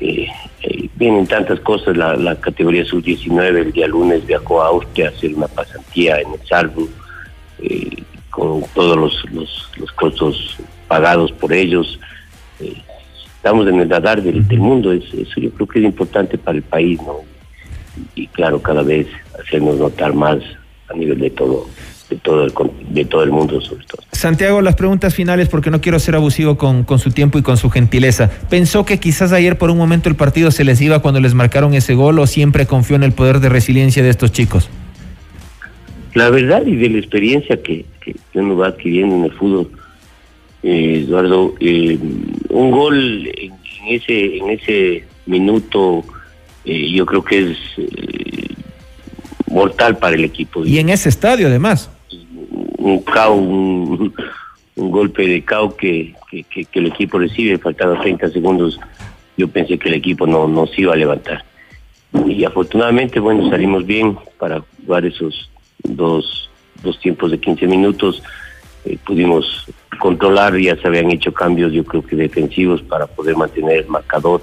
Eh, 0.00 0.28
eh, 0.62 0.88
vienen 0.96 1.26
tantas 1.26 1.60
cosas, 1.60 1.96
la, 1.96 2.34
categoría 2.36 2.84
sub-19 2.84 3.56
el 3.56 3.72
día 3.72 3.86
lunes 3.86 4.26
viajó 4.26 4.62
a 4.62 4.68
Austria 4.68 5.06
a 5.06 5.10
hacer 5.10 5.34
una 5.34 5.46
pasantía 5.48 6.20
en 6.20 6.32
el 6.32 6.46
Salvo, 6.46 6.88
eh, 7.60 8.02
con 8.30 8.62
todos 8.74 8.96
los, 8.96 9.24
los, 9.32 9.92
costos 9.92 10.56
pagados 10.88 11.32
por 11.32 11.52
ellos. 11.52 11.98
Eh, 12.60 12.74
estamos 13.36 13.68
en 13.68 13.80
el 13.80 13.88
radar 13.88 14.20
del, 14.22 14.42
mundo, 14.58 14.92
es, 14.92 15.04
eso 15.14 15.40
yo 15.40 15.50
creo 15.50 15.66
que 15.68 15.78
es 15.78 15.84
importante 15.84 16.38
para 16.38 16.58
el 16.58 16.64
país, 16.64 17.00
¿no? 17.02 17.20
Y 18.14 18.26
claro, 18.28 18.60
cada 18.60 18.82
vez 18.82 19.06
hacernos 19.40 19.78
notar 19.78 20.12
más 20.14 20.38
a 20.88 20.94
nivel 20.94 21.18
de 21.18 21.30
todo 21.30 21.66
de 22.08 22.16
todo 22.16 22.44
el, 22.44 22.52
de 22.90 23.04
todo 23.04 23.22
el 23.22 23.30
mundo 23.30 23.60
sobre 23.60 23.84
todo. 23.84 24.02
Santiago, 24.12 24.62
las 24.62 24.76
preguntas 24.76 25.14
finales 25.14 25.48
porque 25.48 25.70
no 25.70 25.80
quiero 25.80 25.98
ser 25.98 26.14
abusivo 26.14 26.56
con, 26.56 26.84
con, 26.84 26.98
su 26.98 27.10
tiempo 27.10 27.38
y 27.38 27.42
con 27.42 27.56
su 27.56 27.70
gentileza. 27.70 28.30
¿Pensó 28.48 28.84
que 28.84 28.98
quizás 28.98 29.32
ayer 29.32 29.58
por 29.58 29.70
un 29.70 29.78
momento 29.78 30.08
el 30.08 30.16
partido 30.16 30.50
se 30.50 30.64
les 30.64 30.80
iba 30.80 31.00
cuando 31.00 31.20
les 31.20 31.34
marcaron 31.34 31.74
ese 31.74 31.94
gol 31.94 32.18
o 32.18 32.26
siempre 32.26 32.66
confió 32.66 32.96
en 32.96 33.02
el 33.02 33.12
poder 33.12 33.40
de 33.40 33.48
resiliencia 33.48 34.02
de 34.02 34.10
estos 34.10 34.32
chicos? 34.32 34.68
La 36.14 36.30
verdad 36.30 36.64
y 36.66 36.76
de 36.76 36.88
la 36.88 36.98
experiencia 36.98 37.62
que, 37.62 37.84
que 38.00 38.14
uno 38.34 38.56
va 38.56 38.68
adquiriendo 38.68 39.16
en 39.16 39.24
el 39.24 39.32
fútbol, 39.32 39.70
eh, 40.62 41.04
Eduardo, 41.06 41.54
eh, 41.60 41.98
un 42.48 42.70
gol 42.70 43.30
en, 43.36 43.52
en, 43.52 43.88
ese 43.88 44.38
en 44.38 44.50
ese 44.50 45.04
minuto 45.26 46.04
eh, 46.64 46.90
yo 46.90 47.06
creo 47.06 47.22
que 47.22 47.52
es 47.52 47.58
mortal 49.48 49.98
para 49.98 50.16
el 50.16 50.24
equipo. 50.24 50.64
Y 50.64 50.78
en 50.78 50.88
ese 50.88 51.08
estadio 51.08 51.46
además 51.46 51.90
un 52.78 53.00
cao, 53.02 53.34
un, 53.34 54.14
un, 54.76 54.90
golpe 54.90 55.26
de 55.26 55.44
cao 55.44 55.76
que, 55.76 56.14
que, 56.30 56.66
el 56.72 56.86
equipo 56.86 57.18
recibe, 57.18 57.58
faltando 57.58 58.00
30 58.00 58.30
segundos, 58.30 58.80
yo 59.36 59.48
pensé 59.48 59.78
que 59.78 59.88
el 59.88 59.96
equipo 59.96 60.26
no, 60.26 60.48
no 60.48 60.66
iba 60.76 60.94
a 60.94 60.96
levantar. 60.96 61.44
Y 62.26 62.44
afortunadamente, 62.44 63.20
bueno, 63.20 63.50
salimos 63.50 63.84
bien 63.84 64.16
para 64.38 64.62
jugar 64.84 65.04
esos 65.04 65.50
dos, 65.82 66.48
dos 66.82 66.98
tiempos 67.00 67.30
de 67.30 67.38
15 67.38 67.66
minutos. 67.66 68.22
Eh, 68.84 68.96
pudimos 69.04 69.66
controlar, 69.98 70.56
ya 70.56 70.76
se 70.76 70.86
habían 70.86 71.10
hecho 71.10 71.32
cambios, 71.32 71.72
yo 71.72 71.84
creo 71.84 72.02
que 72.02 72.16
defensivos, 72.16 72.80
para 72.82 73.06
poder 73.06 73.36
mantener 73.36 73.78
el 73.78 73.88
marcador. 73.88 74.40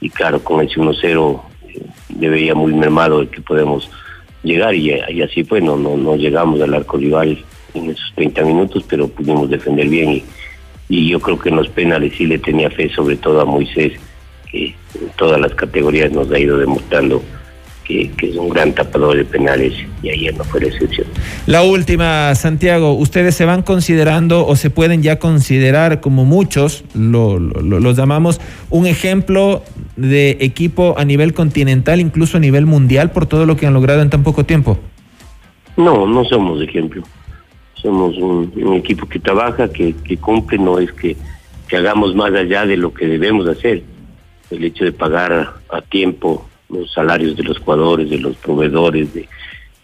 Y 0.00 0.08
claro, 0.08 0.42
con 0.42 0.64
ese 0.64 0.80
1-0 0.80 1.42
eh, 1.68 1.82
le 2.18 2.28
veía 2.28 2.54
muy 2.54 2.72
mermado 2.72 3.20
el 3.20 3.28
que 3.28 3.42
podemos 3.42 3.90
llegar 4.42 4.74
y, 4.74 4.92
así 5.20 5.44
fue, 5.44 5.60
no, 5.60 5.76
no, 5.76 5.96
no 5.96 6.16
llegamos 6.16 6.60
al 6.60 6.74
arco 6.74 6.96
rival 6.96 7.44
en 7.74 7.90
esos 7.90 8.12
30 8.14 8.42
minutos, 8.44 8.84
pero 8.88 9.08
pudimos 9.08 9.48
defender 9.50 9.88
bien 9.88 10.10
y, 10.10 10.24
y 10.88 11.08
yo 11.08 11.20
creo 11.20 11.38
que 11.38 11.48
en 11.48 11.56
los 11.56 11.68
penales 11.68 12.12
sí 12.16 12.26
le 12.26 12.38
tenía 12.38 12.70
fe, 12.70 12.90
sobre 12.94 13.16
todo 13.16 13.40
a 13.40 13.44
Moisés, 13.44 13.92
que 14.50 14.66
en 14.66 15.08
todas 15.16 15.40
las 15.40 15.54
categorías 15.54 16.12
nos 16.12 16.30
ha 16.30 16.38
ido 16.38 16.58
demostrando 16.58 17.22
que, 17.84 18.10
que, 18.10 18.28
es 18.28 18.36
un 18.36 18.48
gran 18.48 18.72
tapador 18.72 19.16
de 19.16 19.24
penales 19.24 19.74
y 20.02 20.10
ayer 20.10 20.36
no 20.36 20.44
fue 20.44 20.60
la 20.60 20.68
excepción. 20.68 21.06
La 21.46 21.62
última, 21.62 22.34
Santiago, 22.34 22.92
¿ustedes 22.92 23.34
se 23.34 23.44
van 23.44 23.62
considerando 23.62 24.46
o 24.46 24.54
se 24.54 24.70
pueden 24.70 25.02
ya 25.02 25.18
considerar 25.18 26.00
como 26.00 26.24
muchos, 26.24 26.84
lo, 26.94 27.38
lo, 27.38 27.80
los 27.80 27.96
llamamos, 27.96 28.40
un 28.70 28.86
ejemplo 28.86 29.62
de 29.96 30.36
equipo 30.40 30.94
a 30.96 31.04
nivel 31.04 31.34
continental, 31.34 32.00
incluso 32.00 32.36
a 32.36 32.40
nivel 32.40 32.66
mundial, 32.66 33.10
por 33.10 33.26
todo 33.26 33.46
lo 33.46 33.56
que 33.56 33.66
han 33.66 33.74
logrado 33.74 34.02
en 34.02 34.10
tan 34.10 34.22
poco 34.22 34.44
tiempo? 34.44 34.78
No, 35.76 36.06
no 36.06 36.24
somos 36.24 36.62
ejemplo 36.62 37.02
somos 37.82 38.16
un, 38.16 38.74
equipo 38.76 39.08
que 39.08 39.18
trabaja, 39.18 39.70
que, 39.70 39.94
cumple, 40.20 40.58
no 40.58 40.78
es 40.78 40.92
que, 40.92 41.16
hagamos 41.76 42.14
más 42.14 42.32
allá 42.34 42.66
de 42.66 42.76
lo 42.76 42.92
que 42.92 43.06
debemos 43.06 43.48
hacer. 43.48 43.82
El 44.50 44.64
hecho 44.64 44.84
de 44.84 44.92
pagar 44.92 45.54
a 45.70 45.80
tiempo 45.80 46.46
los 46.68 46.92
salarios 46.92 47.34
de 47.36 47.42
los 47.42 47.58
jugadores, 47.58 48.10
de 48.10 48.18
los 48.18 48.36
proveedores, 48.36 49.08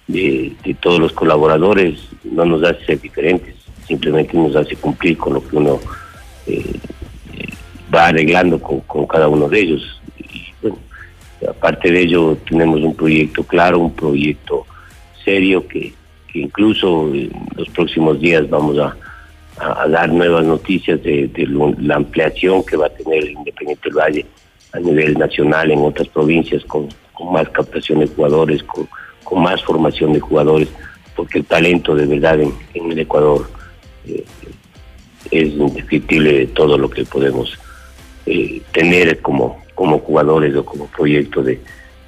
de 0.06 0.76
todos 0.80 1.00
los 1.00 1.12
colaboradores, 1.12 1.98
no 2.24 2.44
nos 2.44 2.62
hace 2.62 2.84
ser 2.84 3.00
diferentes, 3.00 3.54
simplemente 3.86 4.36
nos 4.36 4.54
hace 4.54 4.76
cumplir 4.76 5.16
con 5.16 5.34
lo 5.34 5.48
que 5.48 5.56
uno 5.56 5.80
eh, 6.46 6.78
va 7.92 8.08
arreglando 8.08 8.60
con, 8.60 8.80
con, 8.80 9.06
cada 9.06 9.28
uno 9.28 9.48
de 9.48 9.60
ellos. 9.60 10.00
Y 10.18 10.44
bueno, 10.60 10.78
aparte 11.48 11.90
de 11.90 12.02
ello, 12.02 12.36
tenemos 12.48 12.80
un 12.82 12.94
proyecto 12.94 13.42
claro, 13.44 13.78
un 13.78 13.94
proyecto 13.94 14.66
serio 15.24 15.66
que, 15.66 15.94
que 16.32 16.40
incluso 16.40 17.08
en 17.12 17.30
los 17.56 17.68
próximos 17.70 18.20
días 18.20 18.48
vamos 18.48 18.78
a, 18.78 18.96
dar 19.88 20.08
nuevas 20.10 20.44
noticias 20.44 21.02
de, 21.02 21.28
la 21.80 21.96
ampliación 21.96 22.64
que 22.64 22.76
va 22.76 22.86
a 22.86 22.90
tener 22.90 23.24
el 23.24 23.32
Independiente 23.32 23.88
del 23.88 23.98
Valle 23.98 24.26
a 24.72 24.78
nivel 24.78 25.18
nacional 25.18 25.72
en 25.72 25.80
otras 25.80 26.06
provincias 26.08 26.64
con, 26.64 26.88
más 27.32 27.48
captación 27.48 27.98
de 27.98 28.06
jugadores, 28.06 28.62
con, 28.62 29.42
más 29.42 29.60
formación 29.64 30.12
de 30.12 30.20
jugadores, 30.20 30.68
porque 31.16 31.38
el 31.38 31.44
talento 31.44 31.96
de 31.96 32.06
verdad 32.06 32.40
en, 32.40 32.54
en 32.74 32.92
el 32.92 33.00
Ecuador 33.00 33.50
eh, 34.06 34.24
es 35.30 35.48
indescriptible 35.48 36.32
de 36.32 36.46
todo 36.46 36.78
lo 36.78 36.88
que 36.88 37.04
podemos 37.04 37.58
eh, 38.26 38.60
tener 38.72 39.20
como, 39.20 39.62
como 39.74 39.98
jugadores 40.00 40.54
o 40.54 40.64
como 40.64 40.86
proyecto 40.86 41.42
de, 41.42 41.60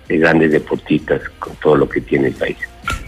grandes 0.08 0.50
deportistas 0.50 1.22
con 1.38 1.54
todo 1.56 1.76
lo 1.76 1.88
que 1.88 2.00
tiene 2.00 2.28
el 2.28 2.34
país. 2.34 2.56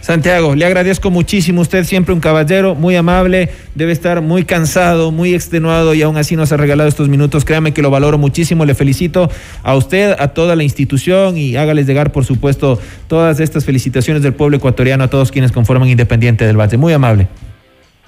Santiago, 0.03 0.53
le 0.53 0.65
agradezco 0.65 1.11
muchísimo. 1.11 1.61
Usted 1.61 1.85
siempre 1.85 2.13
un 2.13 2.19
caballero, 2.19 2.75
muy 2.75 2.93
amable, 2.97 3.47
debe 3.73 3.93
estar 3.93 4.19
muy 4.21 4.43
cansado, 4.43 5.13
muy 5.13 5.33
extenuado 5.33 5.93
y 5.93 6.01
aún 6.01 6.17
así 6.17 6.35
nos 6.35 6.51
ha 6.51 6.57
regalado 6.57 6.89
estos 6.89 7.07
minutos. 7.07 7.45
Créame 7.45 7.73
que 7.73 7.81
lo 7.81 7.89
valoro 7.89 8.17
muchísimo. 8.17 8.65
Le 8.65 8.75
felicito 8.75 9.31
a 9.63 9.77
usted, 9.77 10.13
a 10.19 10.27
toda 10.27 10.57
la 10.57 10.63
institución 10.63 11.37
y 11.37 11.55
hágales 11.55 11.87
llegar, 11.87 12.11
por 12.11 12.25
supuesto, 12.25 12.81
todas 13.07 13.39
estas 13.39 13.63
felicitaciones 13.63 14.21
del 14.23 14.33
pueblo 14.33 14.57
ecuatoriano 14.57 15.05
a 15.05 15.09
todos 15.09 15.31
quienes 15.31 15.53
conforman 15.53 15.87
Independiente 15.87 16.45
del 16.45 16.59
Valle. 16.59 16.75
Muy 16.75 16.91
amable. 16.91 17.29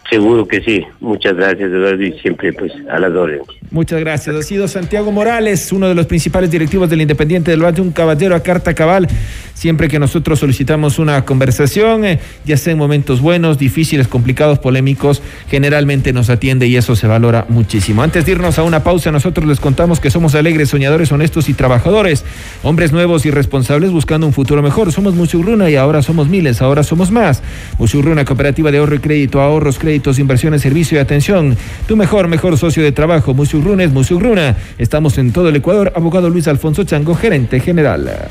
Seguro 0.10 0.48
que 0.48 0.62
sí. 0.62 0.86
Muchas 1.00 1.36
gracias, 1.36 1.72
Eduardo, 1.72 2.04
y 2.04 2.14
siempre 2.20 2.54
pues 2.54 2.72
a 2.90 3.00
las 3.00 3.12
órdenes. 3.12 3.48
Muchas 3.72 4.00
gracias. 4.00 4.36
Ha 4.36 4.44
sido 4.44 4.68
Santiago 4.68 5.12
Morales, 5.12 5.72
uno 5.72 5.88
de 5.88 5.96
los 5.96 6.06
principales 6.06 6.52
directivos 6.52 6.90
del 6.90 7.02
Independiente 7.02 7.50
del 7.50 7.64
Valle, 7.64 7.82
un 7.82 7.92
caballero 7.92 8.36
a 8.36 8.42
carta 8.42 8.76
cabal. 8.76 9.08
Siempre 9.56 9.88
que 9.88 9.98
nosotros 9.98 10.40
solicitamos 10.40 11.00
una 11.00 11.26
conversación, 11.26 12.06
eh, 12.06 12.20
ya 12.46 12.58
sea 12.58 12.74
en 12.74 12.78
momentos 12.78 13.20
buenos, 13.20 13.58
difíciles, 13.58 14.08
complicados, 14.08 14.60
polémicos, 14.60 15.24
generalmente 15.50 16.14
nos 16.14 16.30
atiende 16.30 16.68
y 16.68 16.76
eso 16.76 16.96
se 16.96 17.08
valora 17.08 17.46
muchísimo. 17.50 18.04
Antes 18.04 18.26
de 18.26 18.34
irnos 18.34 18.60
a 18.60 18.64
una 18.64 18.84
pausa, 18.84 19.12
nosotros 19.12 19.48
les 19.48 19.60
contamos 19.60 20.00
que 20.00 20.12
somos 20.12 20.36
alegres, 20.36 20.70
soñadores, 20.70 21.12
honestos 21.12 21.50
y 21.50 21.54
trabajadores, 21.54 22.26
hombres 22.64 22.92
nuevos 22.92 23.26
y 23.26 23.32
responsables 23.32 23.92
buscando 23.92 24.28
un 24.28 24.34
futuro 24.34 24.62
mejor. 24.62 24.92
Somos 24.92 25.16
Musurruna 25.16 25.70
y 25.70 25.78
ahora 25.78 26.04
somos 26.04 26.28
miles, 26.28 26.62
ahora 26.62 26.84
somos 26.84 27.10
más. 27.10 27.42
Musurruna, 27.80 28.24
cooperativa 28.24 28.72
de 28.72 28.78
ahorro 28.78 28.96
y 28.96 29.00
crédito, 29.00 29.42
ahorros, 29.42 29.80
crédito 29.80 29.95
inversiones, 30.20 30.62
servicio 30.62 30.98
y 30.98 31.02
atención. 31.02 31.58
Tu 31.88 31.96
mejor, 31.96 32.28
mejor 32.28 32.58
socio 32.58 32.84
de 32.84 32.92
trabajo, 32.92 33.34
Musurruna 33.34 33.84
es 33.84 33.92
Musurruna. 33.92 34.56
Estamos 34.78 35.18
en 35.18 35.32
todo 35.32 35.50
el 35.50 35.56
Ecuador. 35.56 35.92
Abogado 35.96 36.30
Luis 36.30 36.48
Alfonso 36.48 36.84
Chango, 36.84 37.16
gerente 37.16 37.60
general. 37.60 38.30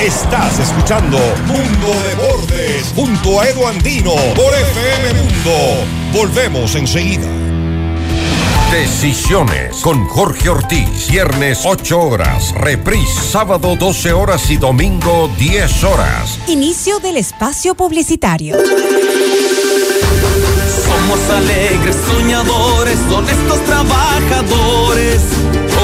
Estás 0.00 0.58
escuchando 0.58 1.18
Mundo 1.46 1.88
de 2.02 2.14
Bordes 2.16 2.92
junto 2.96 3.40
a 3.40 3.48
Edu 3.48 3.66
Andino 3.66 4.14
por 4.34 4.52
FM 4.52 5.20
Mundo. 5.20 5.84
Volvemos 6.12 6.74
enseguida. 6.74 7.51
Decisiones 8.72 9.82
con 9.82 10.08
Jorge 10.08 10.48
Ortiz. 10.48 11.10
Viernes 11.10 11.60
8 11.66 12.00
horas. 12.00 12.54
Reprise 12.54 13.20
sábado 13.20 13.76
12 13.76 14.14
horas 14.14 14.50
y 14.50 14.56
domingo 14.56 15.28
10 15.38 15.84
horas. 15.84 16.38
Inicio 16.46 16.98
del 16.98 17.18
espacio 17.18 17.74
publicitario. 17.74 18.56
Somos 20.86 21.20
alegres, 21.28 21.96
soñadores, 22.08 22.98
honestos 23.14 23.62
trabajadores. 23.66 25.20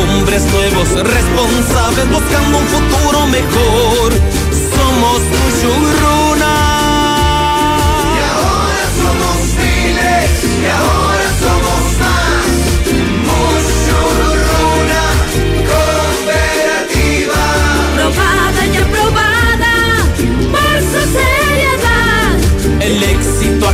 Hombres 0.01 0.45
nuevos, 0.45 0.89
responsables, 0.89 2.11
buscando 2.11 2.57
un 2.57 2.67
futuro 2.69 3.27
mejor. 3.27 4.13
Somos 4.75 5.21
Mushuruna. 5.21 6.55
Y 8.17 8.19
ahora 8.33 8.85
somos 8.97 9.37
miles, 9.59 10.45
y 10.63 10.67
ahora 10.71 10.98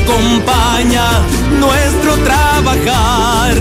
acompaña 0.05 1.23
nuestro 1.59 2.17
trabajar. 2.19 3.55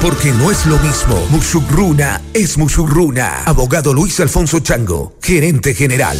Porque 0.00 0.32
no 0.32 0.50
es 0.50 0.66
lo 0.66 0.78
mismo. 0.80 1.16
Musurruna 1.30 2.20
es 2.34 2.58
Musurruna. 2.58 3.42
Abogado 3.46 3.94
Luis 3.94 4.20
Alfonso 4.20 4.60
Chango, 4.60 5.16
gerente 5.22 5.74
general. 5.74 6.18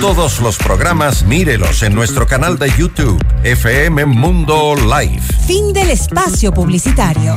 Todos 0.00 0.40
los 0.40 0.56
programas 0.58 1.24
mírelos 1.24 1.82
en 1.82 1.94
nuestro 1.94 2.26
canal 2.26 2.58
de 2.58 2.70
YouTube, 2.76 3.22
FM 3.42 4.06
Mundo 4.06 4.74
Live. 4.76 5.22
Fin 5.46 5.72
del 5.72 5.90
espacio 5.90 6.52
publicitario. 6.52 7.36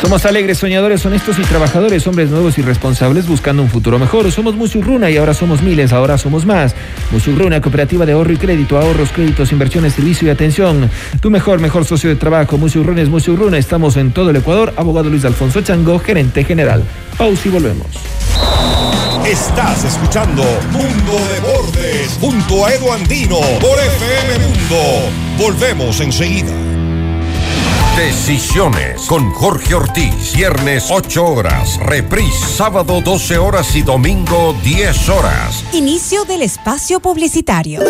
Somos 0.00 0.26
alegres, 0.26 0.58
soñadores, 0.58 1.04
honestos 1.06 1.38
y 1.38 1.42
trabajadores, 1.42 2.06
hombres 2.06 2.30
nuevos 2.30 2.58
y 2.58 2.62
responsables 2.62 3.26
buscando 3.26 3.62
un 3.62 3.70
futuro 3.70 3.98
mejor. 3.98 4.30
Somos 4.30 4.54
Musurruna 4.54 5.10
y 5.10 5.16
ahora 5.16 5.34
somos 5.34 5.62
miles, 5.62 5.92
ahora 5.92 6.18
somos 6.18 6.44
más. 6.44 6.74
Musurruna, 7.10 7.60
cooperativa 7.60 8.04
de 8.04 8.12
ahorro 8.12 8.32
y 8.32 8.36
crédito, 8.36 8.78
ahorros, 8.78 9.10
créditos, 9.10 9.52
inversiones, 9.52 9.94
servicio 9.94 10.28
y 10.28 10.30
atención. 10.30 10.90
Tu 11.20 11.30
mejor, 11.30 11.60
mejor 11.60 11.84
socio 11.84 12.10
de 12.10 12.16
trabajo, 12.16 12.58
Musurruna 12.58 13.00
es 13.00 13.08
Musurruna. 13.08 13.58
Estamos 13.58 13.96
en 13.96 14.12
todo 14.12 14.30
el 14.30 14.36
Ecuador. 14.36 14.74
Abogado 14.76 15.08
Luis 15.08 15.24
Alfonso 15.24 15.62
Chango, 15.62 15.98
gerente 15.98 16.44
general. 16.44 16.84
Pausa 17.16 17.48
y 17.48 17.50
volvemos. 17.50 17.86
Estás 19.26 19.84
escuchando 19.84 20.44
Mundo 20.70 21.12
de 21.32 21.40
Bordes 21.40 22.18
junto 22.20 22.66
a 22.66 22.72
Edu 22.74 22.92
Andino 22.92 23.40
por 23.60 23.78
FM 23.78 24.44
Mundo. 24.44 25.10
Volvemos 25.38 26.00
enseguida. 26.00 26.75
Decisiones 27.96 29.06
con 29.06 29.32
Jorge 29.32 29.74
Ortiz. 29.74 30.34
Viernes 30.34 30.88
8 30.90 31.24
horas. 31.24 31.78
Reprise 31.78 32.46
sábado 32.46 33.00
12 33.00 33.38
horas 33.38 33.74
y 33.74 33.80
domingo 33.80 34.54
10 34.62 35.08
horas. 35.08 35.64
Inicio 35.72 36.26
del 36.26 36.42
espacio 36.42 37.00
publicitario. 37.00 37.80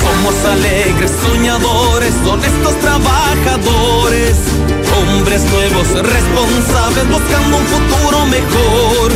Somos 0.00 0.34
alegres, 0.46 1.12
soñadores, 1.26 2.14
honestos 2.26 2.74
trabajadores. 2.80 4.34
Hombres 4.96 5.42
nuevos, 5.44 5.88
responsables, 5.88 7.08
buscando 7.10 7.58
un 7.58 7.66
futuro 7.66 8.24
mejor. 8.24 9.12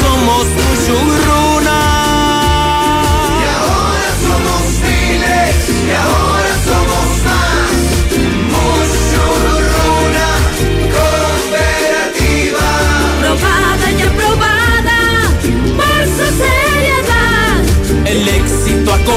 Somos 0.00 0.46
Mushuruna. 0.66 1.80
Y 3.38 3.44
ahora 3.54 4.10
somos 4.26 4.62
miles, 4.82 5.86
y 5.86 5.90
ahora 5.92 6.29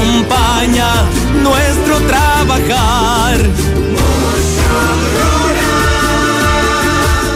acompaña 0.04 1.04
nuestro 1.42 1.98
trabajar. 2.06 3.38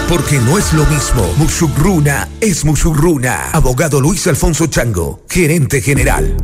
Porque 0.08 0.38
no 0.38 0.56
es 0.56 0.72
lo 0.72 0.84
mismo. 0.86 1.26
Musurruna 1.36 2.28
es 2.40 2.64
Musurruna. 2.64 3.50
Abogado 3.52 4.00
Luis 4.00 4.26
Alfonso 4.26 4.66
Chango, 4.66 5.20
gerente 5.28 5.82
general. 5.82 6.34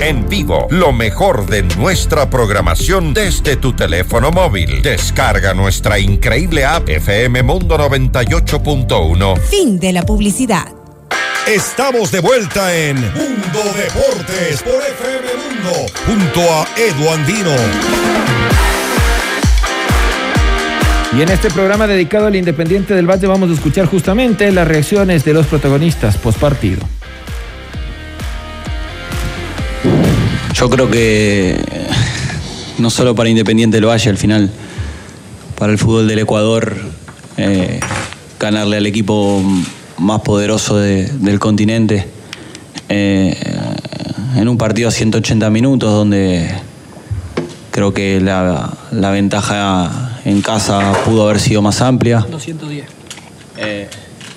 En 0.00 0.26
vivo, 0.26 0.66
lo 0.70 0.92
mejor 0.92 1.44
de 1.44 1.62
nuestra 1.76 2.30
programación 2.30 3.12
desde 3.12 3.56
tu 3.56 3.74
teléfono 3.74 4.30
móvil. 4.30 4.80
Descarga 4.80 5.52
nuestra 5.52 5.98
increíble 5.98 6.64
app 6.64 6.88
FM 6.88 7.42
Mundo 7.42 7.76
98.1. 7.76 9.38
Fin 9.38 9.78
de 9.78 9.92
la 9.92 10.02
publicidad. 10.04 10.79
Estamos 11.46 12.12
de 12.12 12.20
vuelta 12.20 12.76
en 12.76 12.96
Mundo 12.96 13.60
Deportes 13.74 14.62
por 14.62 14.74
FM 14.74 15.28
Mundo 15.34 15.86
junto 16.06 16.40
a 16.40 16.66
Edu 16.76 17.10
Andino. 17.10 17.50
Y 21.16 21.22
en 21.22 21.28
este 21.30 21.50
programa 21.50 21.88
dedicado 21.88 22.26
al 22.26 22.36
Independiente 22.36 22.94
del 22.94 23.10
Valle 23.10 23.26
vamos 23.26 23.50
a 23.50 23.54
escuchar 23.54 23.86
justamente 23.86 24.52
las 24.52 24.68
reacciones 24.68 25.24
de 25.24 25.32
los 25.32 25.46
protagonistas 25.46 26.16
post 26.18 26.38
partido. 26.38 26.86
Yo 30.54 30.70
creo 30.70 30.88
que 30.88 31.58
no 32.78 32.90
solo 32.90 33.14
para 33.16 33.28
Independiente 33.28 33.78
del 33.78 33.86
Valle, 33.86 34.10
al 34.10 34.18
final, 34.18 34.50
para 35.56 35.72
el 35.72 35.78
fútbol 35.78 36.06
del 36.06 36.20
Ecuador, 36.20 36.76
eh, 37.38 37.80
ganarle 38.38 38.76
al 38.76 38.86
equipo 38.86 39.42
más 40.00 40.20
poderoso 40.22 40.76
de- 40.78 41.06
del 41.06 41.38
continente 41.38 42.06
eh, 42.88 43.36
en 44.36 44.48
un 44.48 44.58
partido 44.58 44.88
a 44.88 44.92
180 44.92 45.48
minutos 45.50 45.92
donde 45.92 46.48
creo 47.70 47.92
que 47.94 48.20
la, 48.20 48.72
la 48.90 49.10
ventaja 49.10 50.18
en 50.24 50.42
casa 50.42 50.92
pudo 51.04 51.24
haber 51.28 51.38
sido 51.40 51.62
más 51.62 51.80
amplia. 51.80 52.26
210. 52.30 52.84
Eh, 53.58 53.88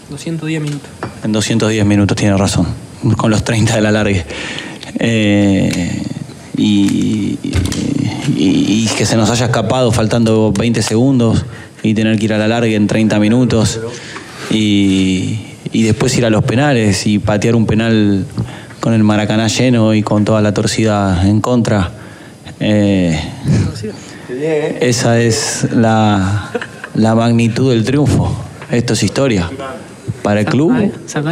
210 0.09 0.61
minutos. 0.61 0.89
en 1.23 1.31
210 1.31 1.85
minutos, 1.85 2.15
tiene 2.17 2.35
razón, 2.37 2.67
con 3.17 3.31
los 3.31 3.43
30 3.43 3.75
de 3.75 3.81
la 3.81 3.91
largue. 3.91 4.25
Eh, 4.99 6.01
y, 6.57 7.39
y- 7.41 8.83
y 8.83 8.89
que 8.97 9.05
se 9.05 9.15
nos 9.15 9.29
haya 9.29 9.45
escapado 9.45 9.91
faltando 9.91 10.51
20 10.51 10.81
segundos 10.83 11.45
y 11.81 11.93
tener 11.93 12.17
que 12.19 12.25
ir 12.25 12.33
a 12.33 12.37
la 12.37 12.47
larga 12.47 12.75
en 12.75 12.87
30 12.87 13.19
minutos 13.19 13.79
y, 14.51 15.39
y 15.73 15.83
después 15.83 16.15
ir 16.17 16.25
a 16.25 16.29
los 16.29 16.43
penales 16.43 17.05
y 17.07 17.19
patear 17.19 17.55
un 17.55 17.65
penal 17.65 18.25
con 18.79 18.93
el 18.93 19.03
Maracaná 19.03 19.47
lleno 19.47 19.93
y 19.93 20.03
con 20.03 20.23
toda 20.23 20.41
la 20.41 20.53
torcida 20.53 21.27
en 21.27 21.41
contra. 21.41 21.91
Eh, 22.59 23.19
esa 24.79 25.19
es 25.19 25.67
la, 25.73 26.51
la 26.93 27.15
magnitud 27.15 27.71
del 27.71 27.83
triunfo. 27.83 28.31
Esto 28.71 28.93
es 28.93 29.03
historia. 29.03 29.49
Para 30.21 30.41
el 30.41 30.45
club, 30.45 30.73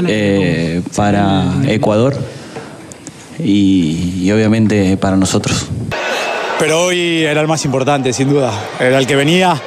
eh, 0.07 0.81
para 0.95 1.45
Ecuador 1.67 2.15
y, 3.39 4.21
y 4.23 4.31
obviamente 4.31 4.97
para 4.97 5.15
nosotros. 5.15 5.67
Pero 6.59 6.85
hoy 6.85 7.23
era 7.23 7.41
el 7.41 7.47
más 7.47 7.63
importante, 7.63 8.11
sin 8.11 8.29
duda. 8.29 8.51
Era 8.79 8.97
el 8.97 9.07
que 9.07 9.15
venía, 9.15 9.59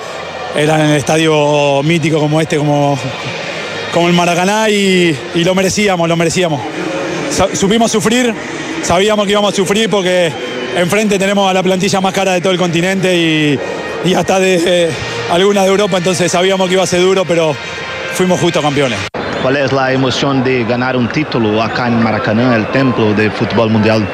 era 0.56 0.84
en 0.84 0.90
el 0.90 0.96
estadio 0.96 1.82
mítico 1.82 2.20
como 2.20 2.40
este, 2.40 2.58
como, 2.58 2.98
como 3.94 4.08
el 4.08 4.12
Maracaná 4.12 4.68
y, 4.68 5.16
y 5.36 5.44
lo 5.44 5.54
merecíamos, 5.54 6.08
lo 6.08 6.16
merecíamos. 6.16 6.60
Sa- 7.30 7.54
Supimos 7.54 7.90
sufrir, 7.92 8.34
sabíamos 8.82 9.24
que 9.24 9.32
íbamos 9.32 9.52
a 9.52 9.56
sufrir 9.56 9.88
porque 9.88 10.32
enfrente 10.76 11.18
tenemos 11.18 11.48
a 11.48 11.54
la 11.54 11.62
plantilla 11.62 12.00
más 12.00 12.12
cara 12.12 12.32
de 12.32 12.40
todo 12.40 12.52
el 12.52 12.58
continente 12.58 13.16
y, 13.16 13.58
y 14.04 14.14
hasta 14.14 14.40
de 14.40 14.60
eh, 14.66 14.90
algunas 15.30 15.64
de 15.64 15.70
Europa, 15.70 15.96
entonces 15.98 16.30
sabíamos 16.30 16.66
que 16.68 16.74
iba 16.74 16.82
a 16.82 16.86
ser 16.86 17.00
duro, 17.00 17.24
pero 17.24 17.54
fuimos 18.14 18.40
justo 18.40 18.60
campeones. 18.60 18.98
¿Cuál 19.42 19.56
es 19.58 19.72
la 19.72 19.92
emoción 19.92 20.42
de 20.42 20.64
ganar 20.64 20.96
un 20.96 21.08
título 21.08 21.62
acá 21.62 21.86
en 21.86 22.02
Maracaná, 22.02 22.56
el 22.56 22.66
templo 22.68 23.12
del 23.14 23.30
fútbol 23.30 23.70
mundial? 23.70 24.06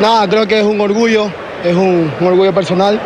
Nada, 0.00 0.28
creo 0.28 0.46
que 0.46 0.58
es 0.60 0.64
un 0.64 0.80
orgullo, 0.80 1.30
es 1.64 1.74
un, 1.74 2.10
un 2.20 2.26
orgullo 2.26 2.54
personal. 2.54 3.00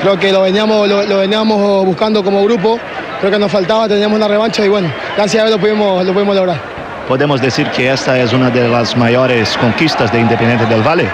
Creo 0.00 0.18
que 0.18 0.30
lo 0.30 0.42
veníamos, 0.42 0.88
lo, 0.88 1.02
lo 1.02 1.18
veníamos 1.18 1.84
buscando 1.84 2.22
como 2.22 2.44
grupo. 2.44 2.78
Creo 3.20 3.30
que 3.32 3.38
nos 3.38 3.50
faltaba, 3.50 3.88
teníamos 3.88 4.16
una 4.16 4.28
revancha 4.28 4.64
y 4.64 4.68
bueno, 4.68 4.92
gracias 5.16 5.42
a 5.42 5.46
Dios 5.46 5.58
lo 5.58 5.60
pudimos, 5.60 6.04
lo 6.04 6.12
pudimos 6.12 6.36
lograr. 6.36 6.60
Podemos 7.08 7.40
decir 7.40 7.70
que 7.70 7.90
esta 7.90 8.18
es 8.18 8.32
una 8.32 8.50
de 8.50 8.68
las 8.68 8.96
mayores 8.96 9.56
conquistas 9.58 10.12
de 10.12 10.20
Independiente 10.20 10.66
del 10.66 10.82
Valle. 10.82 11.08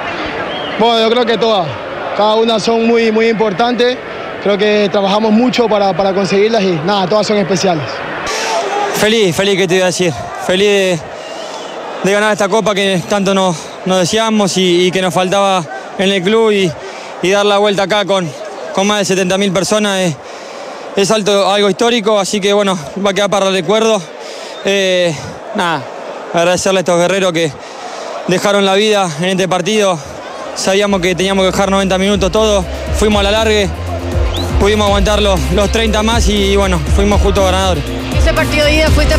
Bueno, 0.79 1.01
yo 1.01 1.11
creo 1.11 1.27
que 1.27 1.39
todas, 1.39 1.69
cada 2.17 2.35
una 2.35 2.59
son 2.59 2.87
muy, 2.87 3.13
muy 3.13 3.29
importantes. 3.29 3.97
Creo 4.43 4.59
que 4.59 4.89
trabajamos 4.91 5.31
mucho 5.33 5.69
para, 5.69 5.93
para 5.93 6.13
conseguirlas 6.13 6.63
y 6.65 6.73
nada, 6.85 7.07
todas 7.07 7.27
son 7.27 7.37
especiales. 7.37 7.85
Feliz, 8.97 9.37
feliz 9.37 9.57
que 9.57 9.69
te 9.69 9.77
iba 9.77 9.85
a 9.85 9.87
decir. 9.87 10.13
Feliz 10.47 10.67
de, 10.67 10.99
de 12.03 12.13
ganar 12.13 12.33
esta 12.33 12.49
copa 12.49 12.75
que 12.75 13.01
tanto 13.09 13.35
nos, 13.35 13.57
nos 13.85 13.99
deseamos 13.99 14.57
y, 14.57 14.87
y 14.87 14.91
que 14.91 15.03
nos 15.03 15.15
faltaba 15.15 15.63
en 15.99 16.11
el 16.11 16.23
club 16.23 16.51
y, 16.51 16.73
y 17.23 17.31
dar 17.31 17.47
la 17.47 17.59
vuelta 17.59 17.85
acá 17.85 18.05
con, 18.05 18.29
con 18.75 18.87
más 18.87 19.07
de 19.07 19.15
70.000 19.15 19.53
personas. 19.53 20.01
Es, 20.01 20.17
es 20.97 21.11
alto, 21.11 21.51
algo 21.51 21.71
histórico, 21.71 22.19
así 22.19 22.41
que 22.41 22.53
bueno, 22.53 22.79
va 23.05 23.11
a 23.11 23.15
quedar 23.15 23.31
para 23.31 23.49
el 23.49 23.55
recuerdo. 23.55 24.01
Eh, 24.65 25.15
nada, 25.55 25.83
agradecerle 26.33 26.79
a 26.79 26.81
estos 26.81 26.99
guerreros 26.99 27.33
que 27.33 27.51
dejaron 28.29 28.65
la 28.65 28.75
vida 28.75 29.11
en 29.21 29.31
este 29.31 29.49
partido. 29.49 29.99
Sabíamos 30.55 31.01
que 31.01 31.15
teníamos 31.15 31.45
que 31.45 31.51
dejar 31.53 31.71
90 31.71 31.99
minutos 31.99 32.31
todos, 32.31 32.65
fuimos 32.99 33.21
a 33.21 33.23
la 33.23 33.31
largue, 33.31 33.69
pudimos 34.61 34.87
aguantar 34.87 35.23
los, 35.23 35.41
los 35.53 35.73
30 35.73 36.03
más 36.03 36.29
y, 36.29 36.57
bueno, 36.57 36.79
fuimos 36.95 37.21
justo 37.23 37.43
ganadores. 37.43 37.83
Ese 38.19 38.33
partido 38.35 38.67
de 38.67 38.75
ida 38.75 38.91
fuiste 38.91 39.15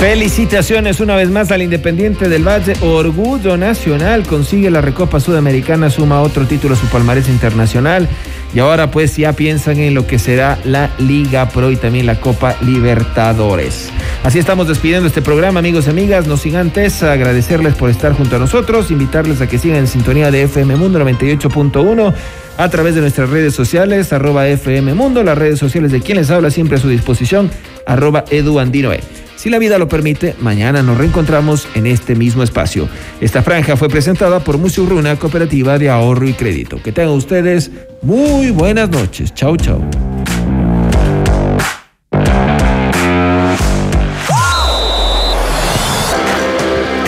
Felicitaciones 0.00 0.98
una 1.00 1.14
vez 1.14 1.28
más 1.28 1.50
al 1.50 1.60
Independiente 1.60 2.30
del 2.30 2.42
Valle. 2.42 2.72
Orgullo 2.80 3.58
nacional. 3.58 4.26
Consigue 4.26 4.70
la 4.70 4.80
Recopa 4.80 5.20
Sudamericana, 5.20 5.90
suma 5.90 6.22
otro 6.22 6.46
título 6.46 6.74
a 6.74 6.78
su 6.78 6.86
palmarés 6.86 7.28
internacional. 7.28 8.08
Y 8.52 8.58
ahora 8.58 8.90
pues 8.90 9.16
ya 9.16 9.32
piensan 9.32 9.78
en 9.78 9.94
lo 9.94 10.06
que 10.06 10.18
será 10.18 10.58
la 10.64 10.90
Liga 10.98 11.48
Pro 11.48 11.70
y 11.70 11.76
también 11.76 12.06
la 12.06 12.20
Copa 12.20 12.56
Libertadores. 12.62 13.90
Así 14.24 14.38
estamos 14.38 14.66
despidiendo 14.66 15.06
este 15.06 15.22
programa, 15.22 15.60
amigos 15.60 15.86
y 15.86 15.90
amigas. 15.90 16.26
No 16.26 16.36
sin 16.36 16.56
antes 16.56 17.02
agradecerles 17.02 17.74
por 17.74 17.90
estar 17.90 18.12
junto 18.12 18.36
a 18.36 18.38
nosotros, 18.40 18.90
invitarles 18.90 19.40
a 19.40 19.48
que 19.48 19.58
sigan 19.58 19.78
en 19.78 19.86
sintonía 19.86 20.30
de 20.30 20.42
FM 20.42 20.76
Mundo 20.76 20.98
98.1 20.98 22.14
a 22.58 22.68
través 22.68 22.94
de 22.94 23.00
nuestras 23.00 23.30
redes 23.30 23.54
sociales, 23.54 24.12
arroba 24.12 24.46
FM 24.48 24.94
Mundo, 24.94 25.22
las 25.22 25.38
redes 25.38 25.58
sociales 25.58 25.92
de 25.92 26.00
quien 26.00 26.18
les 26.18 26.30
habla 26.30 26.50
siempre 26.50 26.76
a 26.76 26.80
su 26.80 26.88
disposición, 26.88 27.50
arroba 27.86 28.24
eduandinoe. 28.30 29.00
Si 29.40 29.48
la 29.48 29.58
vida 29.58 29.78
lo 29.78 29.88
permite, 29.88 30.36
mañana 30.38 30.82
nos 30.82 30.98
reencontramos 30.98 31.66
en 31.74 31.86
este 31.86 32.14
mismo 32.14 32.42
espacio. 32.42 32.90
Esta 33.22 33.42
franja 33.42 33.74
fue 33.74 33.88
presentada 33.88 34.40
por 34.40 34.58
Musurruna, 34.58 35.16
Cooperativa 35.16 35.78
de 35.78 35.88
Ahorro 35.88 36.28
y 36.28 36.34
Crédito. 36.34 36.82
Que 36.82 36.92
tengan 36.92 37.14
ustedes 37.14 37.70
muy 38.02 38.50
buenas 38.50 38.90
noches. 38.90 39.32
Chau, 39.32 39.56
chau. 39.56 39.80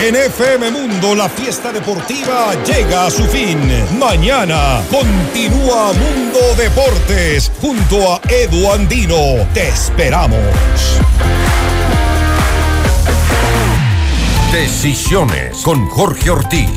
En 0.03 0.15
FM 0.15 0.71
Mundo 0.71 1.13
la 1.13 1.29
fiesta 1.29 1.71
deportiva 1.71 2.55
llega 2.65 3.05
a 3.05 3.11
su 3.11 3.25
fin. 3.25 3.59
Mañana 3.99 4.81
continúa 4.89 5.93
Mundo 5.93 6.39
Deportes 6.57 7.51
junto 7.61 8.11
a 8.11 8.21
Edu 8.27 8.71
Andino. 8.71 9.47
Te 9.53 9.67
esperamos. 9.67 10.39
Decisiones 14.53 15.63
con 15.63 15.87
Jorge 15.87 16.29
Ortiz. 16.29 16.73